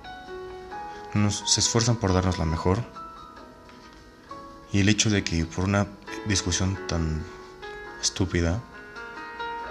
nos, 1.15 1.45
se 1.47 1.61
esfuerzan 1.61 1.97
por 1.97 2.13
darnos 2.13 2.39
la 2.39 2.47
mejor 2.47 2.83
y 4.73 4.81
el 4.81 4.89
hecho 4.89 5.09
de 5.09 5.23
que 5.23 5.47
por 5.47 5.65
una 5.65 5.87
discusión 6.27 6.77
tan 6.89 7.23
estúpida 8.03 8.61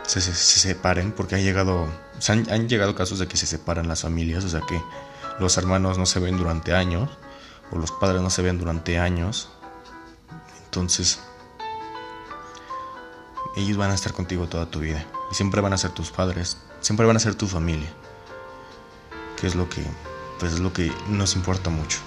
se, 0.03 0.21
separen, 0.21 1.11
porque 1.11 1.35
han 1.35 1.43
llegado, 1.43 1.87
han, 2.29 2.49
han, 2.49 2.69
llegado 2.69 2.95
casos 2.95 3.19
de 3.19 3.27
que 3.27 3.35
se 3.35 3.45
separan 3.45 3.87
las 3.87 4.03
familias, 4.03 4.45
o 4.45 4.49
sea 4.49 4.61
que 4.61 4.81
los 5.39 5.57
hermanos 5.57 5.97
no 5.97 6.05
se 6.05 6.19
ven 6.19 6.37
durante 6.37 6.73
años, 6.73 7.09
o 7.73 7.77
los 7.77 7.91
padres 7.91 8.21
no 8.21 8.29
se 8.29 8.41
ven 8.41 8.59
durante 8.59 8.99
años. 8.99 9.49
Entonces, 10.65 11.19
ellos 13.55 13.77
van 13.77 13.91
a 13.91 13.95
estar 13.95 14.13
contigo 14.13 14.47
toda 14.47 14.67
tu 14.67 14.79
vida. 14.79 15.05
Y 15.31 15.35
siempre 15.35 15.61
van 15.61 15.73
a 15.73 15.77
ser 15.77 15.91
tus 15.91 16.11
padres, 16.11 16.57
siempre 16.81 17.05
van 17.05 17.17
a 17.17 17.19
ser 17.19 17.35
tu 17.35 17.47
familia. 17.47 17.91
Que 19.39 19.47
es 19.47 19.55
lo 19.55 19.69
que, 19.69 19.83
pues 20.39 20.53
es 20.53 20.59
lo 20.59 20.71
que 20.71 20.91
nos 21.09 21.35
importa 21.35 21.69
mucho. 21.69 21.99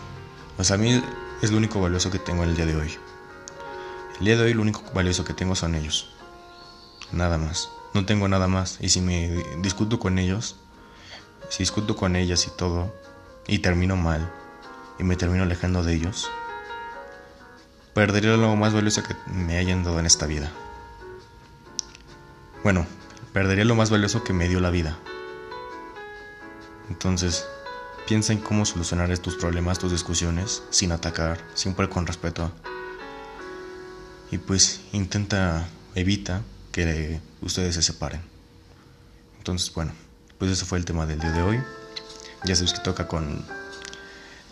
Sea, 0.61 0.77
a 0.77 0.79
mí 0.79 1.03
es 1.43 1.51
lo 1.51 1.59
único 1.59 1.81
valioso 1.81 2.11
que 2.11 2.19
tengo 2.19 2.45
el 2.45 2.57
día 2.57 2.67
de 2.67 2.77
hoy. 2.77 2.97
El 4.19 4.25
día 4.25 4.37
de 4.37 4.45
hoy 4.45 4.55
lo 4.55 4.63
único 4.63 4.83
valioso 4.95 5.25
que 5.25 5.35
tengo 5.35 5.55
son 5.55 5.75
ellos. 5.75 6.15
Nada 7.13 7.39
más. 7.39 7.69
No 7.93 8.07
tengo 8.07 8.29
nada 8.29 8.49
más. 8.49 8.79
Y 8.81 8.89
si 8.89 9.01
me 9.01 9.45
discuto 9.59 9.99
con 9.99 10.19
ellos, 10.19 10.57
si 11.49 11.59
discuto 11.63 11.97
con 11.97 12.17
ellas 12.17 12.47
y 12.47 12.51
todo, 12.51 12.95
y 13.47 13.59
termino 13.59 13.97
mal, 13.97 14.33
y 14.99 15.05
me 15.05 15.17
termino 15.17 15.43
alejando 15.43 15.83
de 15.83 15.95
ellos, 15.95 16.31
perdería 17.95 18.37
lo 18.37 18.55
más 18.57 18.73
valioso 18.73 19.03
que 19.03 19.15
me 19.31 19.59
hayan 19.59 19.85
dado 19.85 19.99
en 19.99 20.07
esta 20.07 20.27
vida. 20.27 20.51
Bueno, 22.63 22.87
perdería 23.33 23.65
lo 23.65 23.75
más 23.75 23.91
valioso 23.91 24.25
que 24.25 24.33
me 24.33 24.49
dio 24.49 24.61
la 24.61 24.71
vida. 24.71 24.97
Entonces, 26.89 27.47
Piensa 28.07 28.33
en 28.33 28.39
cómo 28.39 28.65
solucionar 28.65 29.19
tus 29.19 29.35
problemas, 29.35 29.81
tus 29.81 29.91
discusiones, 29.91 30.63
sin 30.71 30.93
atacar, 30.93 31.41
siempre 31.55 31.89
con 31.89 32.07
respeto. 32.07 32.53
Y 34.31 34.39
pues 34.39 34.83
intenta, 34.93 35.67
evita 35.97 36.43
que 36.71 37.21
ustedes 37.43 37.75
se 37.75 37.83
separen. 37.83 38.23
Entonces, 39.39 39.75
bueno, 39.75 39.93
pues 40.39 40.53
ese 40.53 40.65
fue 40.65 40.79
el 40.79 40.85
tema 40.85 41.05
del 41.05 41.19
día 41.19 41.33
de 41.33 41.43
hoy. 41.43 41.61
Ya 42.45 42.55
sabes 42.55 42.75
que 42.75 42.79
toca 42.79 43.09
con 43.09 43.45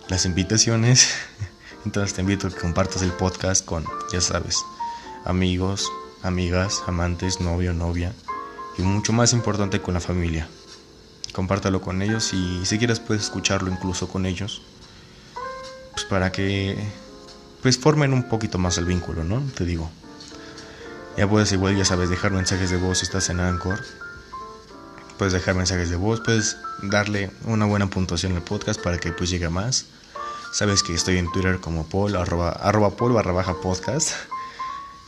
las 0.08 0.26
invitaciones. 0.26 1.08
Entonces 1.84 2.14
te 2.14 2.22
invito 2.22 2.46
a 2.46 2.50
que 2.50 2.56
compartas 2.56 3.02
el 3.02 3.12
podcast 3.12 3.64
con, 3.64 3.84
ya 4.12 4.20
sabes, 4.20 4.64
amigos, 5.24 5.90
amigas, 6.22 6.82
amantes, 6.86 7.40
novio, 7.40 7.74
novia. 7.74 8.12
Y 8.78 8.82
mucho 8.82 9.12
más 9.12 9.32
importante 9.32 9.80
con 9.80 9.94
la 9.94 10.00
familia 10.00 10.48
compártalo 11.34 11.82
con 11.82 12.00
ellos 12.00 12.32
y 12.32 12.64
si 12.64 12.78
quieres 12.78 13.00
puedes 13.00 13.24
escucharlo 13.24 13.70
incluso 13.70 14.08
con 14.08 14.24
ellos 14.24 14.62
pues 15.92 16.04
para 16.06 16.32
que 16.32 16.78
pues 17.60 17.76
formen 17.76 18.12
un 18.12 18.28
poquito 18.28 18.56
más 18.56 18.78
el 18.78 18.84
vínculo 18.84 19.24
no 19.24 19.42
te 19.54 19.64
digo 19.64 19.90
ya 21.18 21.28
puedes 21.28 21.52
igual 21.52 21.76
ya 21.76 21.84
sabes 21.84 22.08
dejar 22.08 22.30
mensajes 22.30 22.70
de 22.70 22.76
voz 22.76 22.98
si 22.98 23.04
estás 23.04 23.28
en 23.30 23.40
Anchor 23.40 23.80
puedes 25.18 25.32
dejar 25.32 25.54
mensajes 25.54 25.90
de 25.90 25.96
voz 25.96 26.20
puedes 26.20 26.56
darle 26.82 27.30
una 27.44 27.66
buena 27.66 27.88
puntuación 27.88 28.34
al 28.34 28.42
podcast 28.42 28.80
para 28.80 28.98
que 28.98 29.12
pues 29.12 29.30
llegue 29.30 29.48
más 29.48 29.86
sabes 30.52 30.82
que 30.82 30.94
estoy 30.94 31.18
en 31.18 31.30
Twitter 31.32 31.60
como 31.60 31.86
Paul 31.86 32.16
arroba, 32.16 32.50
arroba 32.50 32.90
Paul 32.90 33.12
barra 33.12 33.32
baja 33.32 33.54
podcast 33.60 34.12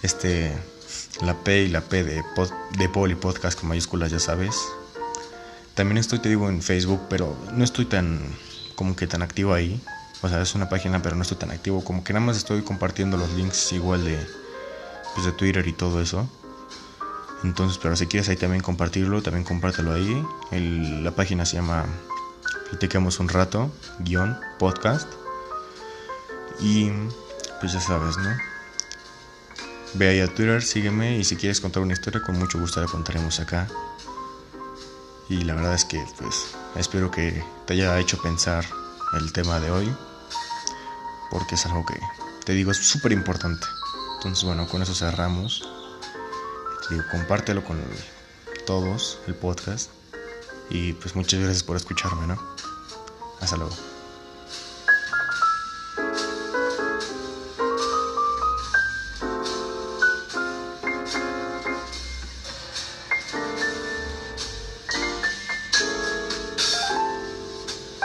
este 0.03 0.57
la 1.23 1.35
P 1.35 1.62
y 1.62 1.69
la 1.69 1.81
P 1.81 2.05
de, 2.05 2.23
pod, 2.35 2.51
de 2.79 2.88
Poli 2.88 3.14
Podcast 3.14 3.59
con 3.59 3.69
mayúsculas, 3.69 4.11
ya 4.11 4.19
sabes. 4.19 4.57
También 5.75 5.99
estoy, 5.99 6.19
te 6.19 6.29
digo, 6.29 6.49
en 6.49 6.62
Facebook, 6.62 7.01
pero 7.09 7.37
no 7.53 7.64
estoy 7.64 7.85
tan, 7.85 8.21
como 8.75 8.97
que 8.97 9.07
tan 9.07 9.23
activo 9.23 9.55
ahí. 9.55 9.81
O 10.23 10.29
sea, 10.29 10.40
es 10.42 10.55
una 10.55 10.69
página, 10.69 11.03
pero 11.03 11.16
no 11.16 11.23
estoy 11.23 11.38
tan 11.38 11.51
activo. 11.51 11.85
Como 11.85 12.05
que 12.05 12.12
nada 12.12 12.25
más 12.25 12.37
estoy 12.37 12.62
compartiendo 12.62 13.16
los 13.16 13.31
links 13.33 13.73
igual 13.73 14.05
de, 14.05 14.19
pues, 15.14 15.27
de 15.27 15.33
Twitter 15.33 15.66
y 15.66 15.73
todo 15.73 16.01
eso. 16.01 16.29
Entonces, 17.46 17.78
pero 17.80 17.94
si 17.94 18.09
quieres 18.09 18.28
ahí 18.28 18.37
también 18.37 18.61
compartirlo, 18.61 19.22
también 19.22 19.44
compártelo 19.44 19.94
ahí. 19.94 20.26
la 20.50 21.12
página 21.12 21.46
se 21.46 21.56
llama 21.56 21.87
Platiquemos 22.70 23.20
un 23.20 23.28
rato, 23.28 23.70
guion, 24.00 24.37
podcast. 24.59 25.09
Y 26.59 26.90
pues 27.61 27.72
ya 27.72 27.80
sabes, 27.80 28.16
¿no? 28.16 28.30
Ve 29.94 30.09
ahí 30.09 30.20
a 30.20 30.26
Twitter, 30.26 30.61
sígueme 30.61 31.16
y 31.18 31.24
si 31.24 31.37
quieres 31.37 31.61
contar 31.61 31.85
una 31.85 31.92
historia, 31.92 32.20
con 32.20 32.37
mucho 32.37 32.59
gusto 32.59 32.80
la 32.80 32.88
contaremos 32.88 33.38
acá. 33.38 33.68
Y 35.28 35.44
la 35.44 35.54
verdad 35.54 35.74
es 35.74 35.85
que 35.85 36.04
pues 36.18 36.48
espero 36.74 37.12
que 37.12 37.44
te 37.64 37.74
haya 37.74 37.96
hecho 38.00 38.20
pensar 38.20 38.64
el 39.12 39.32
tema 39.32 39.61
de 39.61 39.70
hoy. 39.70 39.94
Porque 41.30 41.54
es 41.54 41.64
algo 41.66 41.87
que, 41.87 41.98
te 42.44 42.54
digo, 42.54 42.72
es 42.72 42.78
súper 42.78 43.12
importante. 43.12 43.66
Entonces 44.16 44.42
bueno, 44.42 44.66
con 44.66 44.82
eso 44.82 44.94
cerramos. 44.96 45.75
Digo, 46.90 47.03
compártelo 47.11 47.64
con 47.64 47.81
todos, 48.66 49.18
el 49.27 49.35
podcast. 49.35 49.90
Y 50.70 50.94
pues 50.94 51.14
muchas 51.14 51.40
gracias 51.40 51.62
por 51.62 51.77
escucharme, 51.77 52.27
¿no? 52.27 52.40
Hasta 53.40 53.57
luego. 53.57 53.75